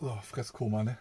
So, 0.00 0.18
Fresskoma, 0.22 0.82
ne? 0.82 0.98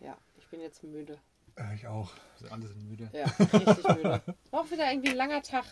Ja, 0.00 0.14
ich 0.36 0.46
bin 0.48 0.60
jetzt 0.60 0.84
müde. 0.84 1.16
Ja, 1.58 1.72
ich 1.72 1.86
auch. 1.86 2.10
Also 2.34 2.48
alle 2.52 2.66
sind 2.66 2.86
müde. 2.86 3.08
Ja, 3.14 3.24
richtig 3.24 3.88
müde. 3.96 4.22
War 4.50 4.60
auch 4.60 4.70
wieder 4.70 4.90
irgendwie 4.92 5.10
ein 5.10 5.16
langer 5.16 5.42
Tag. 5.42 5.64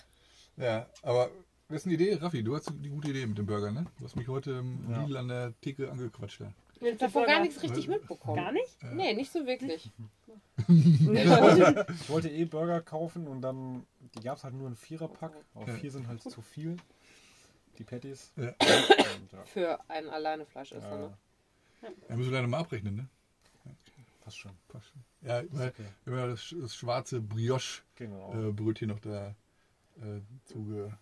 Ja, 0.56 0.87
aber 1.03 1.30
das 1.69 1.83
ist 1.83 1.85
eine 1.87 1.95
Idee, 1.96 2.14
Raffi, 2.14 2.43
du 2.43 2.56
hast 2.56 2.72
die 2.75 2.88
gute 2.88 3.11
Idee 3.11 3.27
mit 3.27 3.37
dem 3.37 3.45
Burger, 3.45 3.71
ne? 3.71 3.85
Du 3.99 4.04
hast 4.06 4.17
mich 4.17 4.29
heute 4.29 4.53
im 4.53 4.91
Ja. 4.91 5.03
Lidl 5.03 5.17
an 5.19 5.29
der 5.29 5.61
Theke 5.61 5.91
angequatscht. 5.91 6.41
Ja. 6.41 6.51
Ich 6.81 6.87
habe 6.87 6.97
davor 6.97 7.27
gar 7.27 7.41
nichts 7.43 7.63
richtig 7.63 7.87
mitbekommen. 7.87 8.37
Gar 8.37 8.53
nicht? 8.53 8.83
Nee, 8.95 9.13
nicht 9.13 9.31
so 9.31 9.45
wirklich. 9.47 9.91
Ich, 10.69 11.07
wollte, 11.07 11.87
ich 11.93 12.11
wollte 12.11 12.29
eh 12.31 12.45
Burger 12.45 12.81
kaufen 12.81 13.27
und 13.29 13.41
dann, 13.43 13.87
die 14.17 14.21
gab 14.23 14.37
es 14.39 14.45
halt 14.45 14.55
nur 14.55 14.67
in 14.69 14.75
Viererpack. 14.75 15.33
Aber 15.55 15.67
Ja. 15.69 15.75
vier 15.75 15.91
sind 15.93 16.09
halt 16.09 16.21
zu 16.23 16.43
viel. 16.43 16.77
Die 17.79 17.85
Patties. 17.85 18.33
Ja. 18.37 18.49
Und, 18.49 19.33
ja, 19.33 19.45
Für 19.47 19.81
einen 19.89 20.09
alleine 20.09 20.45
Fleischesser. 20.45 20.93
äh, 20.93 21.09
Ne? 21.81 21.93
Ja, 22.09 22.17
müssen 22.17 22.31
wir 22.31 22.36
leider 22.39 22.49
mal 22.49 22.59
abrechnen, 22.59 22.96
ne? 22.96 23.09
passt 24.21 24.39
schon. 24.39 24.53
Passt 24.69 24.86
schon. 24.89 25.05
Ja, 25.23 25.43
weil 25.53 25.69
okay. 25.69 25.85
wir 26.05 26.13
haben 26.14 26.21
ja 26.21 26.27
das, 26.29 26.55
das 26.61 26.75
schwarze 26.75 27.22
Genau. 27.22 28.31
Brioche-Brötchen 28.31 28.89
noch 28.89 28.99
da 29.00 29.29
äh, 30.00 30.21
zuge... 30.45 30.96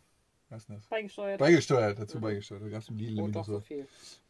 Was 0.49 0.63
ist 0.63 0.71
das? 0.71 0.87
Beigesteuert. 0.87 1.39
Beigesteuert, 1.41 1.99
dazu 1.99 2.21
beigesteuert. 2.21 2.63
Da 2.63 2.69
gab 2.69 2.81
es 2.83 2.89
im 2.89 2.99
Lidl 2.99 3.21
Oh, 3.21 3.27
noch 3.27 3.33
doch 3.35 3.45
so 3.47 3.53
so. 3.55 3.61
viel. 3.63 3.89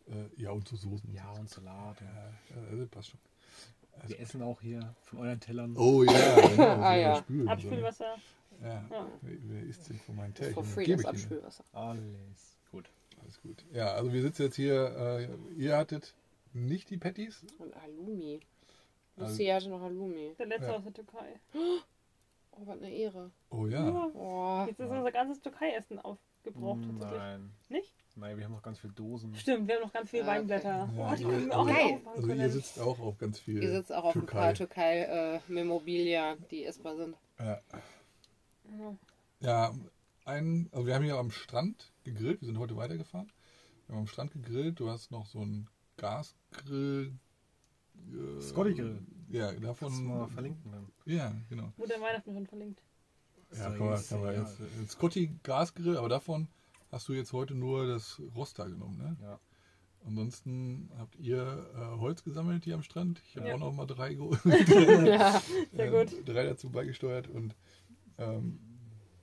Äh, 0.08 0.40
ja, 0.42 0.50
und 0.50 0.66
so 0.66 0.76
Soßen. 0.76 1.12
ja, 1.12 1.30
und 1.32 1.50
Salat. 1.50 2.00
Ja. 2.00 2.06
Ja, 2.56 2.68
also 2.70 2.86
passt 2.86 3.10
schon. 3.10 3.20
Wir 4.06 4.20
essen 4.20 4.40
auch 4.42 4.60
hier 4.62 4.94
von 5.02 5.18
euren 5.20 5.40
Tellern. 5.40 5.76
Oh 5.76 6.02
ja, 6.04 6.12
genau. 6.48 6.64
Ah, 6.80 6.94
ja. 6.96 7.16
Spülen, 7.16 7.48
Abspülwasser. 7.48 8.14
So? 8.16 8.35
Ja. 8.62 8.84
Ja. 8.90 9.06
Wer, 9.22 9.62
isst 9.64 9.88
denn 9.88 9.98
von 9.98 10.16
meinen 10.16 10.34
Tellchen? 10.34 10.54
for 10.54 10.64
free, 10.64 10.84
Gebe 10.84 11.02
das. 11.02 11.10
Abspülwasser. 11.10 11.64
Alles 11.72 12.56
gut. 12.70 12.90
Alles 13.20 13.40
gut. 13.42 13.64
Ja, 13.72 13.94
also 13.94 14.12
wir 14.12 14.22
sitzen 14.22 14.42
jetzt 14.42 14.56
hier. 14.56 14.96
Äh, 14.96 15.28
ihr 15.60 15.76
hattet 15.76 16.14
nicht 16.52 16.90
die 16.90 16.96
Patties. 16.96 17.44
Und 17.58 17.74
Halloumi. 17.80 18.40
Also- 19.16 19.30
Lucia 19.30 19.54
hatte 19.56 19.68
noch 19.70 19.80
Halloumi. 19.80 20.34
Der 20.38 20.46
letzte 20.46 20.66
Ja. 20.66 20.76
aus 20.76 20.84
der 20.84 20.92
Türkei. 20.92 21.40
Oh, 22.52 22.60
was 22.64 22.78
eine 22.78 22.90
Ehre. 22.90 23.30
Oh 23.50 23.66
ja. 23.66 24.10
Oh. 24.14 24.64
Jetzt 24.66 24.80
ist 24.80 24.88
unser 24.90 25.12
ganzes 25.12 25.40
Türkei-Essen 25.42 25.98
aufgebraucht 25.98 26.80
tatsächlich. 26.88 27.18
Nein. 27.18 27.50
Nicht? 27.68 27.92
Nein, 28.18 28.38
wir 28.38 28.44
haben 28.46 28.52
noch 28.52 28.62
ganz 28.62 28.78
viele 28.78 28.94
Dosen. 28.94 29.34
Stimmt, 29.34 29.68
wir 29.68 29.74
haben 29.74 29.82
noch 29.82 29.92
ganz 29.92 30.08
viele 30.08 30.22
Ah, 30.22 30.26
okay. 30.28 30.38
Weinblätter. 30.38 30.88
Ja, 30.96 31.10
oh, 31.12 31.14
die 31.14 31.24
können 31.24 31.46
wir 31.48 31.58
auch 31.58 31.62
Okay. 31.68 32.00
okay. 32.02 32.16
Also 32.16 32.28
ihr 32.32 32.50
sitzt 32.50 32.80
auch 32.80 32.98
auf 33.00 33.18
ganz 33.18 33.38
viel. 33.40 33.62
Ihr 33.62 33.70
sitzt 33.72 33.92
auch 33.92 34.04
auf 34.04 34.14
ein 34.14 34.20
Türkei. 34.20 34.38
paar 34.38 34.54
Türkei-Memorabilia, 34.54 36.36
die 36.50 36.64
essbar 36.64 36.96
sind. 36.96 37.14
Ja. 37.38 37.60
Ja. 39.40 39.74
ein, 40.24 40.68
also 40.72 40.86
wir 40.86 40.94
haben 40.94 41.04
hier 41.04 41.16
am 41.16 41.30
Strand 41.30 41.92
gegrillt. 42.04 42.40
Wir 42.40 42.46
sind 42.46 42.58
heute 42.58 42.76
weitergefahren. 42.76 43.30
Wir 43.86 43.94
haben 43.94 44.02
am 44.02 44.06
Strand 44.08 44.32
gegrillt. 44.32 44.80
Du 44.80 44.88
hast 44.90 45.10
noch 45.10 45.26
so 45.26 45.40
einen 45.40 45.68
Gasgrill. 45.96 47.12
Äh, 48.12 48.40
Scotty 48.40 48.74
Grill. 48.74 48.98
Ja, 49.30 49.46
Kannst 49.48 49.60
du 49.62 49.66
davon. 49.66 50.04
mal 50.06 50.28
verlinken 50.28 50.70
dann. 50.72 50.86
Ja, 51.04 51.32
genau. 51.48 51.72
Wurde 51.76 51.96
an 51.96 52.02
Weihnachten 52.02 52.32
schon 52.32 52.46
verlinkt. 52.46 52.82
Ja, 53.52 53.70
kann 53.70 53.78
man, 53.78 53.90
jetzt 53.96 54.08
kann 54.08 54.20
man 54.20 54.34
egal. 54.34 54.42
jetzt. 54.44 54.60
äh, 54.60 54.86
Scotty 54.88 55.30
Gasgrill, 55.42 55.96
aber 55.96 56.08
davon 56.08 56.48
hast 56.90 57.08
du 57.08 57.12
jetzt 57.12 57.32
heute 57.32 57.54
nur 57.54 57.86
das 57.86 58.20
Roster 58.34 58.68
genommen, 58.68 58.98
ne? 58.98 59.16
Ja. 59.22 59.40
Ansonsten 60.04 60.90
habt 60.98 61.16
ihr 61.16 61.68
äh, 61.74 61.98
Holz 61.98 62.22
gesammelt 62.22 62.64
hier 62.64 62.74
am 62.74 62.82
Strand. 62.82 63.20
Ich 63.28 63.36
habe 63.36 63.48
Ja. 63.48 63.54
auch 63.54 63.58
noch 63.58 63.72
mal 63.72 63.86
drei 63.86 64.14
geholt. 64.14 64.40
Ja. 64.44 65.42
Sehr 65.72 65.92
äh, 65.92 66.04
gut. 66.04 66.28
Drei 66.28 66.44
dazu 66.44 66.70
beigesteuert 66.70 67.28
und 67.28 67.56
ähm, 68.18 68.58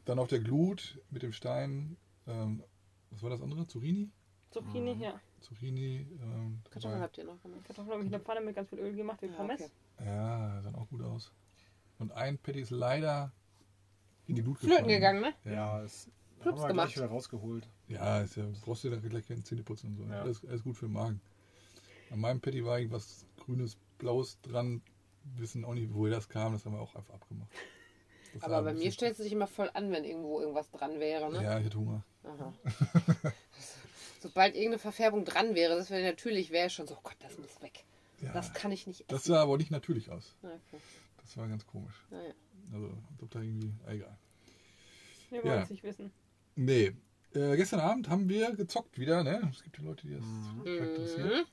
dann 0.05 0.19
auf 0.19 0.27
der 0.27 0.39
Glut 0.39 0.99
mit 1.09 1.21
dem 1.23 1.31
Stein. 1.33 1.97
Ähm, 2.27 2.63
was 3.11 3.21
war 3.23 3.29
das 3.29 3.41
andere? 3.41 3.67
Zucchini? 3.67 4.09
Zucchini, 4.51 4.95
Mhm. 4.95 5.01
ja. 5.01 5.19
Zucchini. 5.41 6.07
Ähm, 6.21 6.61
Kartoffeln 6.69 7.01
habt 7.01 7.17
ihr 7.17 7.23
noch 7.25 7.41
gemacht. 7.41 7.63
Kartoffeln 7.65 7.91
habe 7.91 8.01
ich 8.01 8.05
in 8.07 8.11
der 8.11 8.19
Pfanne 8.21 8.41
mit 8.41 8.55
ganz 8.55 8.69
viel 8.69 8.79
Öl 8.79 8.93
gemacht, 8.95 9.21
wie 9.21 9.27
Ja, 9.27 9.33
Pommes. 9.33 9.61
okay. 9.61 9.71
Ja, 10.05 10.61
sah 10.61 10.73
auch 10.75 10.87
gut 10.89 11.01
aus. 11.01 11.31
Und 11.99 12.11
ein 12.11 12.37
Patty 12.37 12.61
ist 12.61 12.71
leider 12.71 13.31
in 14.27 14.35
die 14.35 14.41
Glut 14.43 14.57
Flöten 14.59 14.75
gefallen. 14.87 14.87
gegangen, 14.89 15.21
ne? 15.21 15.33
Ja, 15.45 15.81
es 15.83 16.09
Plups 16.39 16.57
haben 16.59 16.63
wir 16.63 16.67
gemacht. 16.69 16.87
gleich 16.87 16.97
wieder 16.97 17.07
rausgeholt. 17.07 17.67
Ja, 17.87 18.21
ist 18.21 18.35
ja, 18.35 18.45
brauchst 18.63 18.83
du 18.83 18.89
da 18.89 18.97
gleich 18.97 19.27
keine 19.27 19.43
Zähne 19.43 19.63
putzen 19.63 19.87
und 19.91 19.95
so. 19.97 20.03
Ja. 20.05 20.21
Alles, 20.21 20.45
alles 20.45 20.63
gut 20.63 20.75
für 20.77 20.85
den 20.87 20.93
Magen. 20.93 21.21
An 22.11 22.19
meinem 22.19 22.39
Patty 22.41 22.63
war 22.65 22.77
irgendwas 22.79 23.25
grünes, 23.37 23.77
blaues 23.97 24.39
dran. 24.41 24.81
Wissen 25.37 25.63
auch 25.65 25.73
nicht, 25.73 25.93
woher 25.93 26.11
das 26.15 26.27
kam. 26.29 26.53
Das 26.53 26.65
haben 26.65 26.73
wir 26.73 26.81
auch 26.81 26.95
einfach 26.95 27.13
abgemacht. 27.13 27.49
Das 28.33 28.43
Aber 28.43 28.61
bei 28.63 28.73
mir 28.73 28.91
stellt 28.91 29.15
sie 29.15 29.23
sich 29.23 29.31
immer 29.31 29.47
voll 29.47 29.69
an, 29.73 29.91
wenn 29.91 30.03
irgendwo 30.03 30.39
irgendwas 30.39 30.69
dran 30.71 30.99
wäre, 30.99 31.31
ne? 31.31 31.43
Ja, 31.43 31.59
ich 31.59 31.65
hatte 31.65 31.77
Hunger. 31.77 32.03
Aha. 32.23 32.53
Sobald 34.21 34.55
irgendeine 34.55 34.79
Verfärbung 34.79 35.25
dran 35.25 35.53
wäre, 35.55 35.75
das 35.75 35.89
wäre 35.89 36.01
natürlich, 36.03 36.49
wäre 36.51 36.69
schon 36.69 36.87
so, 36.87 36.95
oh 36.95 36.99
Gott, 37.03 37.17
das 37.19 37.37
muss 37.37 37.61
weg. 37.61 37.83
Ja, 38.21 38.31
Das 38.31 38.53
kann 38.53 38.71
ich 38.71 38.87
nicht 38.87 39.11
das 39.11 39.21
essen. 39.23 39.33
sah 39.33 39.41
aber 39.41 39.57
nicht 39.57 39.69
natürlich 39.71 40.09
aus. 40.09 40.35
Okay. 40.41 40.81
Das 41.21 41.35
war 41.37 41.47
ganz 41.47 41.65
komisch. 41.67 41.93
Naja. 42.09 42.33
Also, 42.73 42.87
als 42.87 43.21
ob 43.23 43.31
da 43.31 43.39
irgendwie. 43.41 43.73
Egal. 43.87 44.17
Wir 45.29 45.43
wollen 45.43 45.53
Ja. 45.55 45.63
es 45.63 45.69
nicht 45.69 45.83
wissen. 45.83 46.11
Nee. 46.55 46.93
Äh, 47.33 47.55
gestern 47.57 47.79
Abend 47.81 48.09
haben 48.09 48.29
wir 48.29 48.55
gezockt 48.55 48.97
wieder, 48.97 49.23
ne? 49.23 49.49
Es 49.51 49.63
gibt 49.63 49.77
ja 49.77 49.83
Leute, 49.83 50.07
die 50.07 50.13
das 50.13 50.23
Mhm. 50.23 50.65
interessiert. 50.65 51.47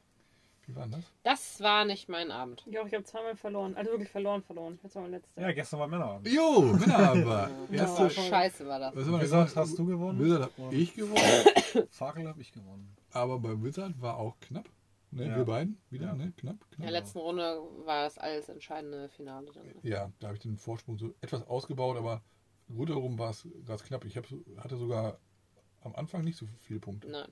Wie 0.71 0.77
war 0.77 0.87
das? 0.87 1.05
Das 1.25 1.61
war 1.61 1.85
nicht 1.85 2.09
mein 2.09 2.31
Abend. 2.31 2.63
Ja, 2.67 2.85
ich 2.87 2.95
habe 2.95 3.03
zweimal 3.05 3.35
verloren. 3.37 3.75
Also 3.77 3.91
wirklich 3.91 4.09
verloren, 4.11 4.43
verloren. 4.43 4.79
Jetzt 4.83 4.95
war 4.95 5.03
mein 5.03 5.11
letzter. 5.13 5.41
Ja, 5.41 5.53
gestern 5.53 5.81
war 5.81 5.89
Männerabend. 5.89 6.29
Jo, 6.29 6.63
Männerabend 6.63 7.27
war. 7.27 7.51
Erste 7.73 8.09
scheiße 8.11 8.67
war 8.67 8.79
das. 8.79 8.95
Was 8.95 9.05
haben 9.05 9.13
wir 9.13 9.19
gesagt? 9.19 9.57
hast 9.57 9.79
du 9.79 9.85
gewonnen. 9.87 10.21
Wizard 10.21 10.43
hab 10.45 10.59
Und 10.59 10.73
ich 10.73 10.95
gewonnen. 10.95 11.21
Fackel 11.91 12.29
habe 12.29 12.41
ich 12.41 12.53
gewonnen. 12.53 12.97
Aber 13.13 13.39
bei 13.41 13.61
Wizard 13.63 14.01
war 14.01 14.17
auch 14.19 14.39
knapp. 14.41 14.69
Ne? 15.13 15.27
Ja. 15.27 15.37
Wir 15.39 15.45
beiden 15.45 15.81
wieder, 15.91 16.07
Ja. 16.07 16.15
ne? 16.15 16.33
Knapp, 16.37 16.55
In 16.71 16.77
knapp. 16.77 16.83
der 16.83 16.91
letzten 16.93 17.19
Runde 17.19 17.59
war 17.85 18.05
das 18.05 18.17
alles 18.17 18.49
entscheidende 18.49 19.09
Finale 19.09 19.51
dann. 19.53 19.67
ne? 19.67 19.75
Ja, 19.83 20.13
da 20.21 20.29
habe 20.29 20.37
ich 20.37 20.43
den 20.43 20.57
Vorsprung 20.57 20.99
so 20.99 21.13
etwas 21.21 21.45
ausgebaut, 21.49 21.97
aber 21.97 22.23
rundherum 22.73 23.19
war 23.19 23.31
es 23.31 23.49
ganz 23.67 23.83
knapp. 23.83 24.05
Ich 24.05 24.17
hab, 24.17 24.27
so- 24.29 24.45
hatte 24.59 24.77
sogar 24.77 25.19
am 25.81 25.97
Anfang 25.97 26.23
nicht 26.23 26.37
so 26.39 26.47
viele 26.61 26.79
Punkte. 26.79 27.09
Nein. 27.11 27.29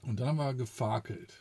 Und 0.00 0.20
dann 0.20 0.28
haben 0.28 0.36
wir 0.38 0.54
gefakelt. 0.54 1.34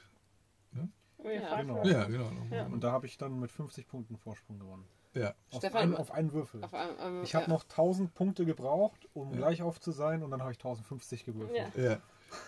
Oh, 1.19 1.29
Ja, 1.29 1.61
genau. 1.61 1.83
Ja, 1.85 2.03
genau. 2.05 2.31
Ja. 2.51 2.65
Und 2.67 2.83
da 2.83 2.91
habe 2.91 3.05
ich 3.07 3.17
dann 3.17 3.39
mit 3.39 3.51
50 3.51 3.87
Punkten 3.87 4.17
Vorsprung 4.17 4.59
gewonnen. 4.59 4.85
Ja. 5.13 5.33
Auf, 5.51 5.57
Stefan, 5.59 5.81
einen, 5.81 5.95
auf 5.95 6.11
einen 6.11 6.31
Würfel. 6.31 6.63
Auf 6.63 6.73
einem, 6.73 6.95
ähm, 6.99 7.23
Ich 7.23 7.33
habe 7.33 7.45
ja. 7.47 7.49
noch 7.53 7.63
1000 7.63 8.13
Punkte 8.13 8.45
gebraucht, 8.45 9.07
um 9.13 9.31
Ja. 9.31 9.37
gleich 9.37 9.61
auf 9.63 9.79
zu 9.79 9.91
sein 9.91 10.21
und 10.23 10.31
dann 10.31 10.41
habe 10.41 10.51
ich 10.51 10.57
1050 10.59 11.25
gewürfelt. 11.25 11.75
Ja. 11.75 11.83
ja. 11.83 11.97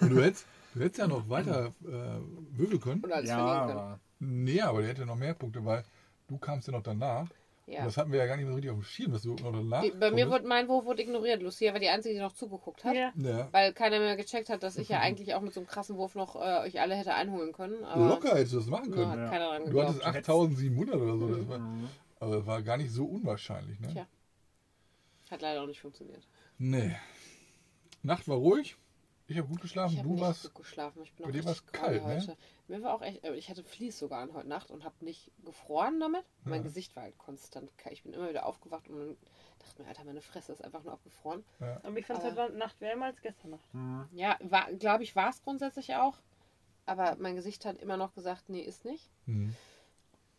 Und 0.01 0.09
du 0.11 0.21
hättest, 0.21 0.45
du 0.73 0.81
hättest 0.81 0.97
ja 0.99 1.07
noch 1.07 1.27
weiter 1.29 1.67
äh, 1.83 2.19
würfeln 2.51 2.79
können. 2.81 3.01
Und 3.03 3.11
alles 3.11 3.29
Ja, 3.29 3.37
können. 3.65 3.79
aber 3.79 3.99
Nee, 4.19 4.61
aber 4.61 4.81
der 4.81 4.89
hätte 4.89 5.05
noch 5.05 5.15
mehr 5.15 5.33
Punkte, 5.33 5.63
weil 5.65 5.83
du 6.27 6.37
kamst 6.37 6.67
ja 6.67 6.73
noch 6.73 6.83
danach. 6.83 7.27
Ja. 7.69 7.83
Das 7.83 7.97
hatten 7.97 8.11
wir 8.11 8.19
ja 8.19 8.25
gar 8.25 8.35
nicht 8.35 8.45
mehr 8.45 8.51
so 8.53 8.55
richtig 8.55 8.71
auf 8.71 8.77
dem 8.79 8.83
Schirm, 8.83 9.11
dass 9.11 9.21
du 9.21 9.35
noch 9.35 9.51
danach 9.51 9.81
Die- 9.81 9.91
Bei 9.91 10.09
mir 10.11 10.29
wurde 10.29 10.47
mein 10.47 10.67
Wurf 10.67 10.85
wurde 10.85 11.01
ignoriert. 11.03 11.41
Lucia 11.41 11.71
war 11.71 11.79
die 11.79 11.89
Einzige, 11.89 12.15
die 12.15 12.21
noch 12.21 12.33
zugeguckt 12.33 12.83
hat. 12.83 12.95
Ja. 12.95 13.11
Ja. 13.15 13.47
Weil 13.51 13.73
keiner 13.73 13.99
mehr 13.99 14.15
gecheckt 14.15 14.49
hat, 14.49 14.63
dass 14.63 14.77
ich 14.77 14.89
ja 14.89 14.99
eigentlich 15.01 15.35
auch 15.35 15.41
mit 15.41 15.53
so 15.53 15.59
einem 15.59 15.67
krassen 15.67 15.95
Wurf 15.97 16.15
noch 16.15 16.35
äh, 16.35 16.61
euch 16.65 16.81
alle 16.81 16.95
hätte 16.95 17.13
einholen 17.13 17.53
können. 17.53 17.83
Aber 17.83 18.07
Locker 18.07 18.29
hättest 18.35 18.53
du 18.53 18.57
das 18.57 18.67
machen 18.67 18.89
hat 18.89 18.95
können. 18.95 19.29
Keiner 19.29 19.47
dran 19.49 19.69
Du 19.71 19.81
hattest 19.81 19.97
geglaubt. 19.99 20.17
8700 20.17 20.95
oder 20.95 21.17
so. 21.17 21.27
Das 21.35 21.47
war, 21.47 21.61
aber 22.19 22.35
das 22.37 22.45
war 22.47 22.61
gar 22.63 22.77
nicht 22.77 22.91
so 22.91 23.05
unwahrscheinlich. 23.05 23.79
Ne? 23.79 23.89
Tja. 23.89 24.07
Hat 25.29 25.41
leider 25.41 25.61
auch 25.61 25.67
nicht 25.67 25.79
funktioniert. 25.79 26.27
Nee. 26.57 26.95
Nacht 28.01 28.27
war 28.27 28.37
ruhig. 28.37 28.77
Ich 29.29 29.37
habe 29.37 29.47
gut 29.47 29.57
Ich 29.57 29.61
geschlafen. 29.61 29.97
habe 29.97 30.07
Du 30.07 30.13
nicht 30.15 30.21
warst. 30.23 30.53
gut 30.53 30.65
geschlafen. 30.65 31.03
Ich 31.03 31.13
bin 31.13 31.23
bei 31.23 31.29
auch 31.29 31.31
dir 31.31 31.37
richtig 31.47 31.63
war's 31.67 31.71
kalt, 31.71 32.03
ne? 32.05 32.15
heute. 32.15 32.37
Mir 32.67 32.81
war 32.81 32.93
auch 32.95 33.01
echt, 33.03 33.23
äh, 33.23 33.35
ich 33.35 33.49
hatte 33.49 33.63
Vlies 33.63 33.97
sogar 33.99 34.21
an 34.21 34.33
heute 34.33 34.47
Nacht 34.49 34.71
und 34.71 34.83
habe 34.83 34.95
nicht 35.05 35.31
gefroren 35.45 35.99
damit. 35.99 36.23
Mein 36.43 36.61
Ja. 36.61 36.63
Gesicht 36.63 36.95
war 36.95 37.03
halt 37.03 37.17
konstant 37.19 37.77
kalt. 37.77 37.93
Ich 37.93 38.03
bin 38.03 38.13
immer 38.13 38.27
wieder 38.29 38.45
aufgewacht 38.47 38.87
und 38.89 38.97
dann 38.97 39.17
dachte 39.59 39.81
mir, 39.83 39.87
Alter, 39.87 40.03
meine 40.03 40.21
Fresse 40.21 40.51
ist 40.51 40.63
einfach 40.63 40.83
nur 40.83 40.93
abgefroren. 40.93 41.45
Aber 41.59 41.95
ich 41.97 42.05
fand 42.07 42.19
es 42.19 42.25
Aber- 42.25 42.43
heute 42.45 42.57
Nacht 42.57 42.81
wärmer 42.81 43.05
als 43.05 43.21
gestern 43.21 43.51
Nacht. 43.51 43.73
Mhm. 43.73 44.07
Ja, 44.13 44.37
war, 44.41 44.71
glaube 44.73 45.03
ich, 45.03 45.15
war 45.15 45.29
es 45.29 45.41
grundsätzlich 45.43 45.93
auch. 45.95 46.17
Aber 46.87 47.15
mein 47.19 47.35
Gesicht 47.35 47.65
hat 47.65 47.77
immer 47.77 47.97
noch 47.97 48.15
gesagt, 48.15 48.49
nee, 48.49 48.61
ist 48.61 48.83
nicht. 48.83 49.11
Hm. 49.25 49.55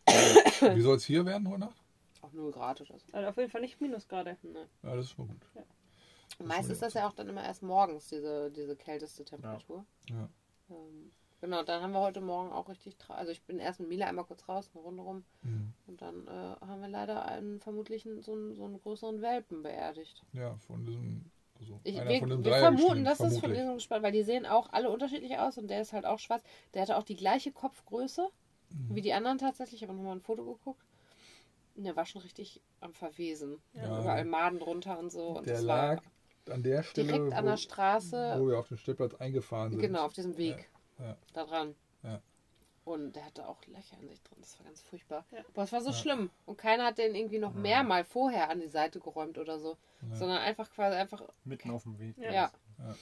Wie 0.75 0.81
soll 0.81 0.97
es 0.97 1.05
hier 1.05 1.25
werden 1.25 1.47
heute 1.47 1.61
Nacht? 1.61 1.81
Auch 2.21 2.33
0 2.33 2.51
Grad 2.51 2.81
oder 2.81 2.99
so. 2.99 3.05
Also 3.13 3.29
auf 3.29 3.37
jeden 3.37 3.49
Fall 3.49 3.61
nicht 3.61 3.79
Minusgrade. 3.79 4.35
Nee. 4.43 4.59
Ja, 4.83 4.95
das 4.97 5.05
ist 5.05 5.17
mal 5.17 5.27
gut. 5.27 5.37
Und 5.55 5.65
meist 6.39 6.69
ist 6.69 6.81
das 6.81 6.93
ja 6.93 7.07
auch 7.07 7.13
dann 7.13 7.27
immer 7.29 7.43
erst 7.43 7.63
morgens, 7.63 8.07
diese, 8.07 8.51
diese 8.51 8.75
kälteste 8.75 9.23
Temperatur. 9.25 9.85
Ja. 10.09 10.29
Ähm, 10.69 11.11
genau, 11.39 11.63
dann 11.63 11.81
haben 11.81 11.91
wir 11.91 12.01
heute 12.01 12.21
Morgen 12.21 12.51
auch 12.51 12.69
richtig. 12.69 12.97
Tra 12.97 13.15
also, 13.15 13.31
ich 13.31 13.41
bin 13.43 13.59
erst 13.59 13.79
mit 13.79 13.89
Mila 13.89 14.07
einmal 14.07 14.25
kurz 14.25 14.47
raus, 14.47 14.69
eine 14.73 14.83
Runde 14.83 15.03
rum. 15.03 15.23
Hm. 15.43 15.73
Und 15.87 16.01
dann 16.01 16.27
äh, 16.27 16.65
haben 16.65 16.81
wir 16.81 16.89
leider 16.89 17.25
einen 17.25 17.59
vermutlich 17.59 18.05
einen, 18.05 18.21
so, 18.21 18.33
einen, 18.33 18.55
so 18.55 18.65
einen 18.65 18.79
größeren 18.79 19.21
Welpen 19.21 19.63
beerdigt. 19.63 20.23
Ja, 20.33 20.55
von 20.67 20.85
diesem. 20.85 21.31
Also 21.59 21.79
Ich, 21.83 21.99
einer 21.99 22.09
wir 22.09 22.19
von 22.19 22.29
den 22.29 22.43
wir 22.43 22.53
vermuten, 22.55 23.03
dass 23.03 23.19
das 23.19 23.37
von 23.37 23.53
diesem 23.53 23.75
gespannt, 23.75 24.03
weil 24.03 24.11
die 24.11 24.23
sehen 24.23 24.45
auch 24.47 24.71
alle 24.71 24.89
unterschiedlich 24.89 25.37
aus 25.37 25.57
und 25.57 25.67
der 25.67 25.81
ist 25.81 25.93
halt 25.93 26.05
auch 26.05 26.17
schwarz. 26.17 26.41
Der 26.73 26.81
hatte 26.81 26.97
auch 26.97 27.03
die 27.03 27.15
gleiche 27.15 27.51
Kopfgröße 27.51 28.29
Mhm. 28.73 28.95
wie 28.95 29.01
die 29.01 29.13
anderen 29.13 29.37
tatsächlich. 29.37 29.81
Ich 29.81 29.87
habe 29.87 29.97
nochmal 29.97 30.15
ein 30.15 30.21
Foto 30.21 30.45
geguckt. 30.45 30.83
Und 31.75 31.85
der 31.85 31.95
war 31.95 32.05
schon 32.05 32.21
richtig 32.21 32.61
am 32.79 32.93
Verwesen. 32.93 33.61
Ja. 33.73 34.01
Überall 34.01 34.25
Maden 34.25 34.59
drunter 34.59 34.99
und 34.99 35.11
so. 35.11 35.37
Und 35.37 35.47
Der 35.47 35.55
das 35.55 35.63
lag 35.63 35.97
war 35.97 36.03
an 36.49 36.63
der 36.63 36.83
Stelle, 36.83 37.07
direkt 37.07 37.33
an 37.33 37.43
wo, 37.45 37.49
der 37.49 37.57
Straße, 37.57 38.35
wo 38.39 38.47
wir 38.47 38.59
auf 38.59 38.67
den 38.67 38.77
Stellplatz 38.77 39.13
eingefahren 39.15 39.71
sind. 39.71 39.81
genau, 39.81 40.05
auf 40.05 40.13
diesem 40.13 40.37
Weg 40.37 40.69
Ja. 40.99 41.15
da 41.33 41.45
dran. 41.45 41.75
Ja. 42.03 42.21
Und 42.83 43.15
der 43.15 43.25
hatte 43.25 43.47
auch 43.47 43.59
Löcher 43.67 43.95
in 44.01 44.09
sich 44.09 44.21
drin. 44.23 44.37
Das 44.41 44.57
war 44.59 44.65
ganz 44.65 44.81
furchtbar. 44.81 45.23
Ja. 45.31 45.39
Aber 45.53 45.63
es 45.63 45.71
war 45.71 45.81
so 45.81 45.89
Ja. 45.91 45.95
schlimm. 45.95 46.29
Und 46.45 46.57
keiner 46.57 46.85
hat 46.85 46.97
den 46.97 47.13
irgendwie 47.13 47.37
noch 47.37 47.53
mehr 47.53 47.83
mal 47.83 48.03
vorher 48.03 48.49
an 48.49 48.59
die 48.59 48.67
Seite 48.69 48.99
geräumt 48.99 49.37
oder 49.37 49.59
so. 49.59 49.77
Ja. 50.09 50.15
Sondern 50.15 50.39
einfach 50.39 50.69
quasi 50.71 50.97
einfach. 50.97 51.21
Mitten 51.45 51.69
auf 51.69 51.83
dem 51.83 51.99
Weg. 51.99 52.17
Ja. 52.17 52.31
Ja. 52.31 52.51
Ja. 52.79 52.95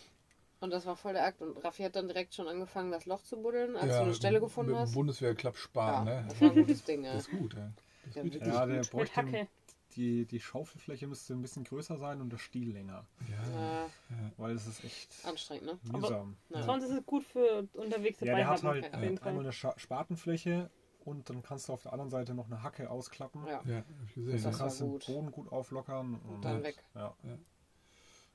Und 0.60 0.72
das 0.72 0.86
war 0.86 0.98
voll 0.98 1.14
der 1.14 1.24
Akt. 1.26 1.42
Und 1.42 1.56
Raffi 1.64 1.84
hat 1.84 1.96
dann 1.96 2.08
direkt 2.10 2.34
schon 2.34 2.50
angefangen, 2.50 2.92
das 2.92 3.06
Loch 3.06 3.24
zu 3.24 3.42
buddeln, 3.42 3.78
als 3.78 3.86
Ja, 3.88 4.00
du 4.00 4.04
eine 4.08 4.14
Stelle 4.14 4.42
gefunden 4.42 4.72
mit 4.72 4.80
dem 4.80 4.82
hast. 4.82 4.94
Bundeswehrklapp 4.94 5.54
Ja, 5.56 5.60
sparen, 5.62 6.06
ne? 6.06 6.26
das 6.28 6.42
war 6.42 6.50
ein 6.50 6.56
gutes 6.56 6.84
Ding, 6.84 7.04
ja. 7.06 7.14
Das 7.14 7.28
ist 7.28 7.32
gut, 7.40 7.54
ja. 7.54 7.72
Das 8.06 8.16
Ja, 8.16 8.22
ist 8.24 8.34
richtig 8.34 8.48
Ja, 8.54 8.66
der 8.66 8.82
bräuchte. 8.82 9.48
Die, 9.96 10.26
die 10.26 10.40
Schaufelfläche 10.40 11.08
müsste 11.08 11.34
ein 11.34 11.42
bisschen 11.42 11.64
größer 11.64 11.98
sein 11.98 12.22
und 12.22 12.32
der 12.32 12.38
Stiel 12.38 12.72
länger. 12.72 13.06
Ja. 13.30 13.86
Äh, 13.86 13.90
Weil 14.38 14.56
es 14.56 14.68
ist 14.68 14.84
echt 14.84 15.26
anstrengend, 15.26 15.66
ne? 15.66 15.80
mühsam. 15.92 16.38
Ja. 16.50 16.64
Sonst 16.64 16.86
ist 16.86 16.92
es 16.92 17.06
gut 17.06 17.24
für 17.24 17.68
unterwegs 17.74 18.20
Ja, 18.20 18.28
dabei 18.28 18.38
der 18.38 18.48
hat 18.48 18.64
halt 18.64 18.86
äh, 18.86 19.20
einmal 19.22 19.44
eine 19.44 19.52
Spatenfläche 19.52 20.70
und 21.06 21.30
dann 21.30 21.42
kannst 21.42 21.70
du 21.70 21.74
auf 21.74 21.84
der 21.84 21.94
anderen 21.94 22.12
Seite 22.12 22.34
noch 22.34 22.46
eine 22.46 22.62
Hacke 22.62 22.90
ausklappen. 22.90 23.46
Ja. 23.48 23.62
Ja, 23.66 23.78
hab 23.78 23.86
ich 24.06 24.14
gesehen. 24.14 24.34
Das 24.34 24.44
Dann 24.44 24.54
kannst 24.54 24.80
du 24.80 24.86
den 24.86 24.92
gut. 24.92 25.06
Boden 25.08 25.32
gut 25.32 25.52
auflockern. 25.52 26.16
Und, 26.16 26.46
dann 26.46 26.64
weg. 26.64 26.84
Ja. 26.96 27.16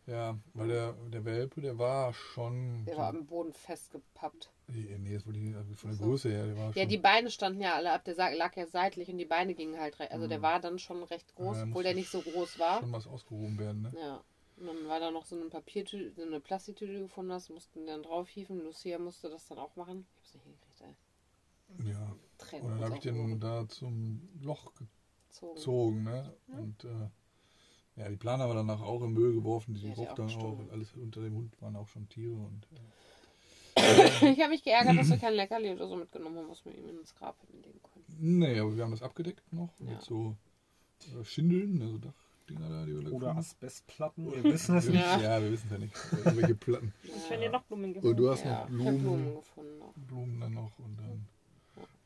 Ja, 0.07 0.39
weil 0.53 0.69
der, 0.69 0.93
der 1.09 1.25
Welpe, 1.25 1.61
der 1.63 1.79
war 1.79 2.13
schon. 2.13 2.85
Der 2.87 2.97
war 2.99 3.09
am 3.09 3.25
Boden 3.27 3.53
festgepappt. 3.53 4.51
Nee, 4.67 4.99
nee, 4.99 5.15
das 5.15 5.27
wollte 5.27 5.39
ich 5.39 5.45
nicht, 5.45 5.57
also 5.57 5.75
von 5.75 5.91
der 5.91 5.99
So. 5.99 6.05
Größe 6.05 6.29
her, 6.31 6.47
der 6.47 6.57
war 6.59 6.67
Ja, 6.69 6.73
schon. 6.73 6.89
die 6.89 6.99
Beine 6.99 7.31
standen 7.31 7.61
ja 7.61 7.75
alle 7.75 7.93
ab. 7.93 8.05
Der 8.05 8.15
lag 8.35 8.57
ja 8.57 8.67
seitlich 8.67 9.09
und 9.09 9.19
die 9.19 9.25
Beine 9.25 9.55
gingen 9.55 9.79
halt 9.81 9.99
recht. 10.01 10.13
Also 10.13 10.27
der 10.27 10.39
Mhm. 10.39 10.43
war 10.43 10.61
dann 10.61 10.79
schon 10.79 11.03
recht 11.05 11.35
groß, 11.35 11.57
Ja, 11.57 11.63
obwohl 11.65 11.83
der 11.85 11.95
nicht 11.95 12.11
so 12.11 12.21
groß 12.21 12.59
war. 12.59 12.81
schon 12.81 12.93
was 12.93 13.07
ausgehoben 13.07 13.59
werden, 13.59 13.83
ne? 13.83 13.93
Ja. 13.99 14.23
Und 14.57 14.67
dann 14.67 14.89
war 14.89 15.01
da 15.01 15.11
noch 15.11 15.25
so 15.25 15.37
eine 15.37 15.47
Papiertüte, 15.47 16.13
so 16.15 16.23
eine 16.23 16.39
Plastiktüte 16.41 17.01
gefunden 17.01 17.33
hast, 17.33 17.49
mussten 17.51 17.87
dann 17.87 18.03
draufhieven. 18.03 18.63
Lucia 18.63 18.99
musste 18.99 19.29
das 19.29 19.49
dann 19.49 19.59
auch 19.59 19.75
machen. 19.77 20.07
Ich 20.15 20.21
hab's 20.23 20.35
nicht 20.35 20.45
hingekriegt, 20.45 20.81
ey. 20.83 20.95
Ja. 21.91 22.15
Tränen 22.39 22.67
Und 22.67 22.73
dann 22.73 22.85
habe 22.85 22.95
ich 22.97 23.03
den 23.03 23.41
da 23.41 23.69
zum 23.69 24.29
Loch 24.41 24.73
gezogen. 24.75 25.55
gezogen, 25.57 26.03
ne? 26.05 26.37
Und 26.47 26.85
äh, 26.85 27.09
ja, 27.97 28.09
die 28.09 28.17
Planer 28.17 28.49
war 28.49 28.55
danach 28.55 28.81
auch 28.81 29.03
im 29.03 29.13
Müll 29.13 29.33
geworfen, 29.35 29.75
die 29.75 29.89
roch 29.91 30.05
ja 30.05 30.11
auch 30.11 30.15
dann 30.15 30.29
auch. 30.31 30.59
Und 30.59 30.71
alles 30.73 30.93
unter 30.95 31.21
dem 31.23 31.35
Hund 31.35 31.61
waren 31.61 31.77
auch 31.77 31.89
schon 31.89 32.09
Tiere 32.09 32.35
und. 32.35 32.67
Äh, 32.73 32.79
Ich 34.33 34.41
habe 34.41 34.51
mich 34.51 34.63
geärgert, 34.63 34.97
dass 34.99 35.09
wir 35.11 35.17
kein 35.19 35.35
Leckerli 35.35 35.73
oder 35.73 35.89
so 35.89 35.97
mitgenommen 35.97 36.39
haben, 36.39 36.49
was 36.49 36.65
wir 36.65 36.73
ihm 36.77 36.89
ins 36.99 37.15
Grab 37.15 37.37
hätten 37.43 37.61
legen 37.63 37.81
können. 37.83 38.39
nee, 38.39 38.59
aber 38.59 38.77
wir 38.77 38.85
haben 38.85 38.93
das 38.93 39.03
abgedeckt 39.03 39.53
noch 39.53 39.71
Ja. 39.81 39.91
mit 39.93 40.03
so 40.03 40.37
äh, 41.21 41.25
Schindeln, 41.25 41.83
also 41.83 41.99
Dachdinger 41.99 42.69
da, 42.69 42.85
die 42.85 42.93
wir 42.95 43.03
da 43.03 43.09
Oder 43.09 43.11
gefunden 43.19 43.39
Asbestplatten, 43.39 44.33
wir 44.33 44.45
wissen 44.45 44.77
es 44.77 44.85
haben. 44.87 44.93
nicht. 44.95 45.23
Ja. 45.23 45.43
Wir 45.43 45.51
wissen 45.53 45.67
es 45.67 45.73
ja 45.73 45.79
nicht. 45.79 45.95
Irgendwelche 46.25 46.55
Platten. 46.55 46.93
Und 47.03 47.31
wenn 47.31 47.43
ihr 47.43 47.51
noch 47.51 47.63
Blumen 47.65 47.85
Und 47.87 47.95
gefunden 47.95 48.17
du 48.17 48.31
hast 48.31 48.45
Ja, 48.45 48.51
noch 48.61 48.65
ich 48.69 48.71
Blumen, 48.75 49.01
Blumen 49.03 49.35
gefunden 49.37 49.79
noch. 49.79 49.93
Blumen 49.95 50.41
dann 50.41 50.55
noch 50.55 50.79
und 50.79 50.97
dann 50.99 51.27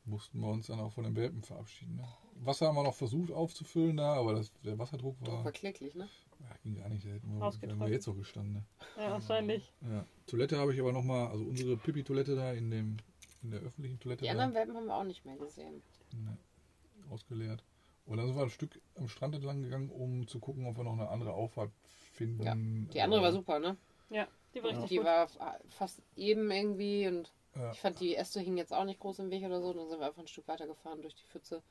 mussten 0.09 0.41
wir 0.41 0.49
uns 0.49 0.67
dann 0.67 0.81
auch 0.81 0.93
von 0.93 1.05
den 1.05 1.15
Welpen 1.17 1.43
verabschieden. 1.43 1.97
Ne? 1.97 2.05
Wasser 2.41 2.67
haben 2.69 2.77
wir 2.77 2.83
noch 2.85 2.95
versucht 2.95 3.31
aufzufüllen 3.33 3.97
da, 3.97 4.15
aber 4.15 4.35
das, 4.35 4.53
der 4.65 4.79
Wasserdruck 4.79 5.17
war, 5.21 5.45
War 5.45 5.53
kläglich, 5.53 5.95
ne? 5.95 6.09
ja, 6.41 6.57
ging 6.63 6.77
gar 6.77 6.89
nicht. 6.89 7.05
Da 7.05 7.11
hätten 7.11 7.39
wir, 7.39 7.81
wir 7.81 7.89
jetzt 7.89 8.07
noch 8.07 8.17
gestanden. 8.17 8.55
Ne? 8.55 8.65
Ja, 8.97 9.11
wahrscheinlich. 9.13 9.73
Ja. 9.83 10.05
Toilette 10.27 10.57
habe 10.59 10.73
ich 10.73 10.81
aber 10.81 10.93
nochmal, 10.93 11.29
also 11.29 11.45
unsere 11.45 11.77
Pipi-Toilette 11.77 12.37
da 12.37 12.53
in, 12.53 12.71
dem, 12.71 12.97
in 13.43 13.51
der 13.51 13.61
öffentlichen 13.61 13.99
Toilette 13.99 14.21
Die 14.23 14.27
da, 14.27 14.33
anderen 14.33 14.55
Welpen 14.55 14.77
haben 14.77 14.87
wir 14.87 14.97
auch 14.97 15.05
nicht 15.05 15.25
mehr 15.25 15.37
gesehen. 15.37 15.83
ne, 16.15 16.37
ausgeleert. 17.11 17.63
Und 18.07 18.17
dann 18.17 18.27
sind 18.27 18.37
wir 18.37 18.43
ein 18.45 18.51
Stück 18.51 18.81
am 18.97 19.09
Strand 19.09 19.35
entlang 19.35 19.63
gegangen, 19.63 19.91
um 19.91 20.27
zu 20.27 20.39
gucken, 20.39 20.65
ob 20.67 20.77
wir 20.77 20.85
noch 20.85 20.95
eine 20.95 21.09
andere 21.11 21.33
Auffahrt 21.35 21.71
finden. 22.13 22.43
Ja, 22.43 22.55
Die 22.95 23.01
andere 23.03 23.21
war 23.21 23.33
super, 23.33 23.59
ne? 23.59 23.77
Ja, 24.11 24.27
die 24.55 24.63
war 24.63 24.71
richtig 24.71 24.89
Die 24.89 24.97
gut. 24.97 25.05
war 25.05 25.29
fast 25.69 26.01
eben 26.17 26.51
irgendwie 26.51 27.07
und 27.09 27.31
Ja. 27.59 27.73
ich 27.73 27.81
fand 27.81 28.01
die 28.01 28.15
Äste 28.17 28.41
hingen 28.41 28.57
jetzt 28.57 28.73
auch 28.73 28.85
nicht 28.85 29.01
groß 29.01 29.19
im 29.21 29.31
Weg 29.31 29.45
oder 29.45 29.61
so. 29.61 29.73
Dann 29.73 29.89
sind 29.89 29.99
wir 30.01 30.07
einfach 30.07 30.23
ein 30.23 30.29
Stück 30.29 30.47
weiter 30.49 30.67
gefahren 30.67 31.03
durch 31.03 31.15
die 31.15 31.25
Pfütze 31.25 31.63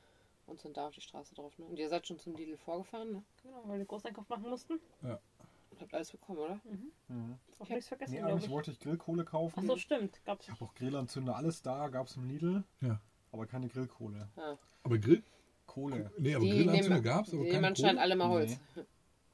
und 0.46 0.60
sind 0.60 0.78
da 0.78 0.88
auf 0.88 0.94
die 0.94 1.02
Straße 1.02 1.34
drauf. 1.36 1.58
Ne? 1.58 1.66
Und 1.66 1.78
ihr 1.80 1.90
seid 1.90 2.08
schon 2.08 2.20
zum 2.20 2.36
Lidl 2.36 2.58
vorgefahren, 2.58 3.12
ne? 3.12 3.24
Genau, 3.44 3.62
weil 3.66 3.80
wir 3.80 3.86
Großeinkauf 3.86 4.28
machen 4.30 4.50
mussten. 4.50 4.80
Und 5.02 5.82
habt 5.82 5.94
alles 5.94 6.12
bekommen, 6.12 6.40
oder? 6.40 6.60
Mhm. 7.10 7.38
Auch 7.60 7.70
nichts 7.70 7.88
vergessen, 7.88 8.14
Nee, 8.14 8.22
eigentlich 8.22 8.46
ich. 8.46 8.50
wollte 8.50 8.72
ich 8.72 8.80
Grillkohle 8.80 9.26
kaufen. 9.26 9.60
Ach 9.62 9.64
so, 9.68 9.78
stimmt. 9.78 10.20
Gab's 10.26 10.46
Ich 10.46 10.52
habe 10.52 10.64
auch 10.66 10.74
Grillanzünder, 10.74 11.36
alles 11.36 11.62
da, 11.62 11.88
gab 11.90 12.08
es 12.08 12.16
im 12.16 12.26
Lidl. 12.28 12.64
Ja. 12.82 13.00
Aber 13.32 13.46
keine 13.46 13.68
Grillkohle. 13.68 14.28
Ja. 14.38 14.58
Aber 14.84 14.98
Grill? 14.98 15.22
Kohle. 15.66 16.10
Nee, 16.18 16.34
aber 16.36 16.46
Die 16.46 16.52
Grillanzünder 16.52 17.02
gab 17.02 17.28
es, 17.28 17.34
aber 17.34 17.44
die 17.44 17.50
keine 17.50 17.58
nehmen 17.62 17.66
anscheinend 17.66 18.00
Kohle? 18.00 18.02
alle 18.04 18.16
mal 18.16 18.30
Holz. 18.30 18.60